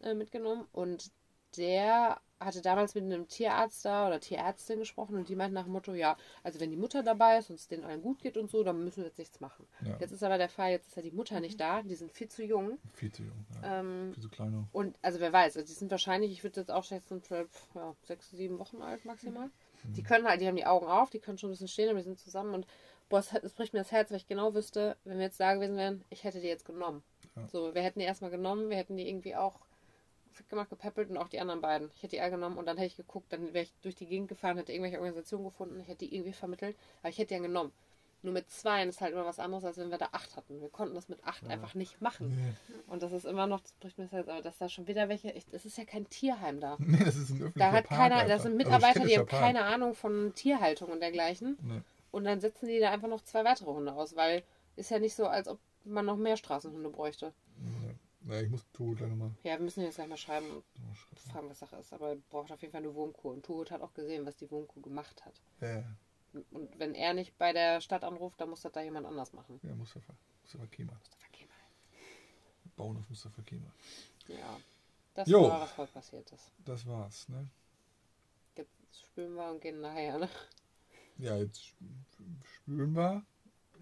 äh, 0.02 0.14
mitgenommen 0.14 0.66
und 0.72 1.10
der 1.57 2.21
hatte 2.40 2.61
damals 2.61 2.95
mit 2.95 3.05
einem 3.05 3.29
Tierarzt 3.29 3.85
da 3.85 4.07
oder 4.07 4.21
Tierärztin 4.21 4.79
gesprochen 4.79 5.17
und 5.17 5.29
die 5.29 5.37
meinte 5.37 5.55
nach 5.55 5.64
dem 5.64 5.73
Motto, 5.73 5.95
ja, 5.95 6.17
also 6.43 6.61
wenn 6.61 6.71
die 6.71 6.77
Mutter 6.77 7.03
dabei 7.03 7.38
ist 7.38 7.49
und 7.49 7.57
es 7.57 7.69
denen 7.69 7.85
allen 7.85 8.03
gut 8.03 8.21
geht 8.21 8.37
und 8.37 8.51
so, 8.51 8.62
dann 8.62 8.83
müssen 8.85 8.99
wir 8.99 9.07
jetzt 9.07 9.19
nichts 9.19 9.40
machen. 9.40 9.67
Ja. 9.85 9.97
Jetzt 9.99 10.12
ist 10.12 10.23
aber 10.23 10.37
der 10.37 10.49
Fall, 10.49 10.73
jetzt 10.73 10.88
ist 10.88 10.97
ja 10.97 11.03
die 11.03 11.12
Mutter 11.12 11.40
nicht 11.40 11.59
da, 11.59 11.83
die 11.83 11.95
sind 11.95 12.12
viel 12.12 12.29
zu 12.29 12.45
jung. 12.45 12.79
Viel 12.93 13.12
zu 13.12 13.23
jung. 13.23 13.47
Ja. 13.62 13.81
Ähm, 13.81 14.12
Viel 14.14 14.23
zu 14.23 14.29
klein 14.29 14.53
noch. 14.53 14.69
und 14.73 14.99
also 15.01 15.21
wer 15.21 15.33
weiß, 15.33 15.57
also 15.57 15.67
die 15.67 15.79
sind 15.79 15.90
wahrscheinlich, 15.90 16.33
ich 16.33 16.43
würde 16.43 16.61
jetzt 16.61 16.71
auch 16.71 16.85
schätzen, 16.85 17.23
ja, 17.75 17.95
sechs, 18.03 18.31
sieben 18.31 18.59
Wochen 18.59 18.83
alt 18.83 19.05
maximal. 19.05 19.51
Die 19.85 20.03
können 20.03 20.27
halt, 20.27 20.40
die 20.40 20.49
haben 20.49 20.57
die 20.57 20.64
Augen 20.64 20.87
auf, 20.87 21.11
die 21.11 21.19
können 21.19 21.37
schon 21.37 21.51
ein 21.51 21.53
bisschen 21.53 21.69
stehen, 21.69 21.90
aber 21.90 21.99
die 21.99 22.05
sind 22.05 22.19
zusammen 22.19 22.55
und 22.55 22.67
boah, 23.09 23.19
es, 23.19 23.53
bricht 23.53 23.73
mir 23.73 23.81
das 23.81 23.93
Herz, 23.93 24.11
weil 24.11 24.17
ich 24.17 24.27
genau 24.27 24.55
wüsste, 24.55 24.97
wenn 25.05 25.19
wir 25.19 25.25
jetzt 25.25 25.40
da 25.40 25.55
gewesen 25.55 25.77
wären, 25.77 26.05
ich 26.11 26.25
hätte 26.25 26.40
die 26.40 26.47
jetzt 26.47 26.64
genommen. 26.64 27.03
Ja. 27.37 27.47
So, 27.49 27.75
wir 27.75 27.83
hätten 27.83 27.99
die 27.99 28.05
erstmal 28.05 28.31
genommen, 28.31 28.71
wir 28.71 28.77
hätten 28.77 28.97
die 28.97 29.09
irgendwie 29.09 29.37
auch 29.37 29.61
gemacht, 30.49 30.70
gepäppelt 30.70 31.11
und 31.11 31.16
auch 31.16 31.29
die 31.29 31.40
anderen 31.40 31.61
beiden. 31.61 31.90
Ich 31.97 32.03
hätte 32.03 32.16
die 32.16 32.20
alle 32.20 32.33
genommen 32.33 32.57
und 32.59 32.66
dann 32.66 32.77
hätte 32.77 32.88
ich 32.88 32.97
geguckt, 32.97 33.33
dann 33.33 33.53
wäre 33.55 33.64
ich 33.64 33.73
durch 33.83 33.94
die 33.94 34.07
Gegend 34.07 34.29
gefahren, 34.29 34.57
hätte 34.57 34.73
irgendwelche 34.73 34.99
Organisationen 34.99 35.44
gefunden, 35.44 35.81
ich 35.81 35.88
hätte 35.88 36.07
die 36.07 36.14
irgendwie 36.14 36.33
vermittelt, 36.33 36.77
aber 37.03 37.11
ich 37.11 37.18
hätte 37.18 37.29
die 37.29 37.35
ja 37.35 37.40
genommen. 37.40 37.73
Nur 38.23 38.33
mit 38.33 38.51
zwei 38.51 38.83
ist 38.85 39.03
halt 39.03 39.12
immer 39.12 39.27
was 39.27 39.38
anderes, 39.38 39.64
als 39.64 39.77
wenn 39.77 39.90
wir 39.90 39.99
da 39.99 40.09
acht 40.12 40.35
hatten. 40.35 40.59
Wir 40.62 40.70
konnten 40.70 40.94
das 40.94 41.11
mit 41.11 41.23
acht 41.25 41.47
einfach 41.47 41.75
nicht 41.75 42.01
machen. 42.01 42.35
Nee. 42.35 42.55
Und 42.87 43.03
das 43.03 43.12
ist 43.12 43.27
immer 43.27 43.47
noch, 43.47 43.61
das 43.61 43.73
bricht 43.75 43.99
mir 43.99 44.05
das 44.05 44.12
Herz, 44.12 44.29
aber 44.29 44.40
dass 44.40 44.57
da 44.57 44.70
schon 44.70 44.87
wieder 44.87 45.11
welche, 45.11 45.35
es 45.35 45.66
ist 45.66 45.77
ja 45.77 45.85
kein 45.85 46.09
Tierheim 46.09 46.59
da. 46.59 46.77
nee, 46.81 47.05
das 47.05 47.16
ist 47.16 47.29
ein 47.31 47.42
öffentlicher 47.42 47.53
Da 47.59 47.73
hat 47.73 47.87
Park 47.87 47.99
keiner, 47.99 48.14
einfach. 48.16 48.29
das 48.29 48.42
sind 48.44 48.53
Also 48.53 48.64
Mitarbeiter, 48.64 49.05
die 49.05 49.18
haben 49.18 49.27
Park. 49.27 49.42
keine 49.42 49.64
Ahnung 49.64 49.94
von 49.94 50.33
Tierhaltung 50.35 50.90
und 50.90 51.01
dergleichen. 51.01 51.59
Nee. 51.61 51.81
Und 52.12 52.25
dann 52.25 52.40
setzen 52.40 52.66
die 52.66 52.79
da 52.81 52.92
einfach 52.92 53.09
noch 53.09 53.20
zwei 53.25 53.44
weitere 53.44 53.70
Hunde 53.70 53.92
aus, 53.92 54.16
weil 54.16 54.42
ist 54.77 54.90
ja 54.90 54.99
nicht 54.99 55.14
so, 55.14 55.27
als 55.27 55.47
ob 55.47 55.59
man 55.85 56.07
noch 56.07 56.16
mehr 56.16 56.38
Straßenhunde 56.38 56.88
bräuchte. 56.88 57.35
Ja, 58.26 58.40
ich 58.40 58.48
muss 58.48 58.64
Togo 58.72 58.92
gleich 58.94 59.10
nochmal 59.10 59.30
Ja, 59.42 59.52
wir 59.52 59.60
müssen 59.64 59.82
jetzt 59.82 59.96
gleich 59.96 60.08
mal 60.08 60.16
schreiben 60.16 60.50
und 60.50 60.64
fragen, 61.30 61.48
was 61.50 61.58
Sache 61.58 61.76
ist. 61.76 61.92
Aber 61.92 62.10
er 62.10 62.16
braucht 62.16 62.50
auf 62.52 62.60
jeden 62.62 62.72
Fall 62.72 62.82
eine 62.82 62.94
Wurmkur. 62.94 63.32
Und 63.34 63.44
Tugut 63.44 63.70
hat 63.70 63.82
auch 63.82 63.92
gesehen, 63.94 64.24
was 64.24 64.37
die 64.37 64.50
Wurmkur 64.50 64.82
gemacht 64.82 65.24
hat. 65.24 65.40
Ja, 65.60 65.84
Und 66.50 66.78
wenn 66.78 66.94
er 66.94 67.12
nicht 67.14 67.37
bei 67.38 67.52
der 67.52 67.80
Stadt 67.80 68.02
anruft, 68.02 68.40
dann 68.40 68.48
muss 68.50 68.62
das 68.62 68.72
da 68.72 68.80
jemand 68.82 69.06
anders 69.06 69.32
machen. 69.34 69.60
ja, 69.62 69.74
Mustafa. 69.74 70.14
Mustafa 70.42 70.66
Kemal. 70.66 70.96
Mustafa 70.96 71.26
Kemal. 71.32 71.56
Bauen 72.76 72.96
auf 72.96 73.08
Mustafa 73.10 73.42
Kemal. 73.42 73.70
Ja. 74.28 74.58
Das 75.14 75.28
Jo. 75.28 75.42
war, 75.48 75.60
was 75.60 75.76
heute 75.76 75.92
passiert 75.92 76.32
ist. 76.32 76.50
Das 76.64 76.87
war's, 76.87 77.28
ne? 77.28 77.48
Jetzt 78.56 78.72
spülen 79.10 79.34
wir 79.34 79.50
und 79.50 79.60
gehen 79.60 79.80
nachher, 79.80 80.18
ne? 80.18 80.28
Ja, 81.18 81.37
jetzt 81.37 81.60
sp- 81.70 81.84
spülen 82.56 82.94
wir 82.96 83.22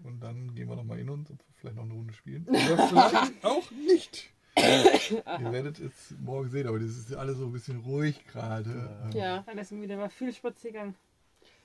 und 0.03 0.19
dann 0.19 0.53
gehen 0.53 0.67
wir 0.67 0.75
nochmal 0.75 0.99
in 0.99 1.09
uns 1.09 1.29
und 1.31 1.43
vielleicht 1.55 1.75
noch 1.77 1.83
eine 1.85 1.93
Runde 1.93 2.13
spielen. 2.13 2.45
Oder 2.49 2.87
vielleicht 2.87 3.45
auch 3.45 3.71
nicht. 3.71 4.32
Ihr 5.41 5.51
werdet 5.51 5.79
es 5.79 6.13
morgen 6.19 6.49
sehen, 6.49 6.67
aber 6.67 6.79
das 6.79 6.89
ist 6.89 7.09
ja 7.09 7.17
alles 7.17 7.37
so 7.37 7.45
ein 7.45 7.51
bisschen 7.51 7.81
ruhig 7.81 8.25
gerade. 8.27 9.09
Ja. 9.13 9.43
Dann 9.45 9.57
ist 9.57 9.71
wieder 9.71 9.97
mal 9.97 10.09
viel 10.09 10.33
Spaziergang. 10.33 10.95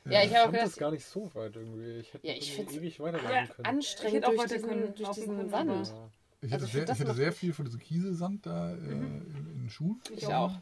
Ja, 0.04 0.22
ich 0.22 0.30
Ich 0.30 0.36
habe 0.36 0.56
das 0.56 0.76
gar 0.76 0.90
nicht 0.90 1.04
so 1.04 1.30
weit 1.34 1.56
irgendwie. 1.56 1.98
Ich 1.98 2.14
hätte 2.14 2.26
Ja, 2.26 2.34
ich 2.34 2.58
ewig 2.58 3.00
weiterlaufen 3.00 3.34
Ja, 3.34 3.46
können. 3.46 3.66
anstrengend 3.66 4.14
hätte 4.16 4.26
auch 4.26 4.30
durch 4.30 4.42
weiter 4.42 4.54
diesen, 4.54 4.68
können, 4.68 4.94
durch 4.94 5.10
diesen 5.10 5.48
Sand. 5.50 5.86
Ja. 5.88 6.10
Ich 6.40 6.52
hatte, 6.52 6.62
Also 6.64 6.78
sehr, 6.78 6.88
ich 6.88 7.00
hatte 7.00 7.14
sehr 7.14 7.32
viel 7.32 7.52
von 7.52 7.64
diesem 7.64 7.80
Kieselsand 7.80 8.46
da 8.46 8.70
äh, 8.72 8.74
in, 8.76 9.02
in 9.02 9.58
den 9.62 9.70
Schuhen. 9.70 10.00
Ich 10.16 10.26
auch. 10.28 10.52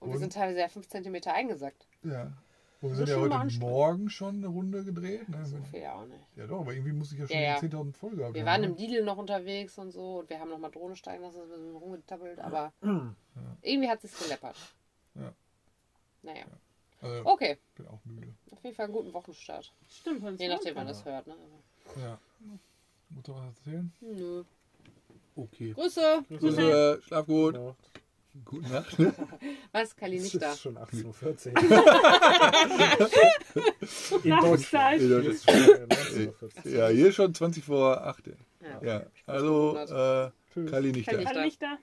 Und 0.00 0.08
wir 0.08 0.14
Und? 0.14 0.18
sind 0.20 0.32
teilweise 0.32 0.60
ja 0.60 0.68
5 0.68 0.88
cm 0.88 1.16
eingesackt. 1.26 1.86
Ja. 2.02 2.32
Und 2.82 2.88
wir 2.90 2.96
sind 2.96 3.08
ja 3.10 3.16
heute. 3.16 3.58
Morgen 3.58 4.08
schon 4.08 4.36
eine 4.36 4.46
Runde 4.46 4.82
gedreht. 4.84 5.28
Ne? 5.28 5.44
So 5.44 5.58
viel 5.70 5.80
ja 5.80 5.94
auch 5.94 6.06
nicht. 6.06 6.20
Ja 6.36 6.46
doch, 6.46 6.60
aber 6.60 6.72
irgendwie 6.72 6.92
muss 6.92 7.12
ich 7.12 7.18
ja 7.18 7.26
schon 7.26 7.36
Ja, 7.36 7.42
ja. 7.42 7.58
10.000 7.58 7.92
voll 7.92 8.16
gehabt 8.16 8.34
Wir 8.34 8.40
haben, 8.40 8.46
waren 8.46 8.60
ne? 8.62 8.66
im 8.68 8.76
Lidl 8.76 9.04
noch 9.04 9.18
unterwegs 9.18 9.76
und 9.78 9.90
so 9.92 10.20
und 10.20 10.30
wir 10.30 10.40
haben 10.40 10.48
noch 10.48 10.58
mal 10.58 10.70
Drohne 10.70 10.96
steigen 10.96 11.22
lassen, 11.22 11.38
wir 11.48 11.58
sind 11.58 11.74
rumgetappelt, 11.76 12.38
aber 12.38 12.72
irgendwie 13.62 13.88
hat 13.90 14.02
es 14.02 14.18
geleppert. 14.18 14.56
Ja. 15.14 15.32
Naja. 16.22 16.44
Also, 17.02 17.24
Okay, 17.26 17.58
bin 17.76 17.86
auch 17.88 18.00
müde. 18.04 18.28
auf 18.50 18.62
jeden 18.64 18.76
Fall 18.76 18.84
einen 18.86 18.94
guten 18.94 19.12
Wochenstart. 19.12 19.72
Stimmt, 19.88 20.22
sonst 20.22 20.40
Je 20.40 20.48
nachdem, 20.48 20.74
wann 20.74 20.86
Ja. 20.86 20.92
das 20.92 21.04
hört. 21.04 21.26
Ne? 21.26 21.34
Aber, 21.34 22.00
Ja. 22.02 22.18
Mutter 23.10 23.34
was 23.34 23.44
erzählen? 23.46 23.92
nö. 24.00 24.44
Okay. 25.36 25.72
Grüße! 25.72 26.24
Grüße, 26.28 27.00
schlaf 27.02 27.26
gut. 27.26 27.58
Gute 28.44 28.68
Nacht. 28.68 28.96
Was, 29.72 29.94
Kali 29.96 30.16
Es 30.16 30.22
nicht 30.24 30.42
da? 30.42 30.52
ist 30.52 30.60
schon 30.60 30.76
18.14 30.78 31.04
Uhr. 31.04 31.14
Schon, 33.86 34.24
äh, 34.24 34.32
19.14 34.32 36.64
Uhr. 36.64 36.70
Ja, 36.72 36.88
hier 36.88 37.12
schon 37.12 37.34
20 37.34 37.64
vor 37.64 38.04
8. 38.06 38.28
Ja. 38.60 38.80
Ja, 38.82 39.02
also 39.26 39.76
äh. 39.76 40.30
Kali 40.68 40.92
nicht 40.92 41.08
Kali 41.08 41.24
da. 41.24 41.30
Alle 41.30 41.42
nicht 41.44 41.62
da? 41.62 41.78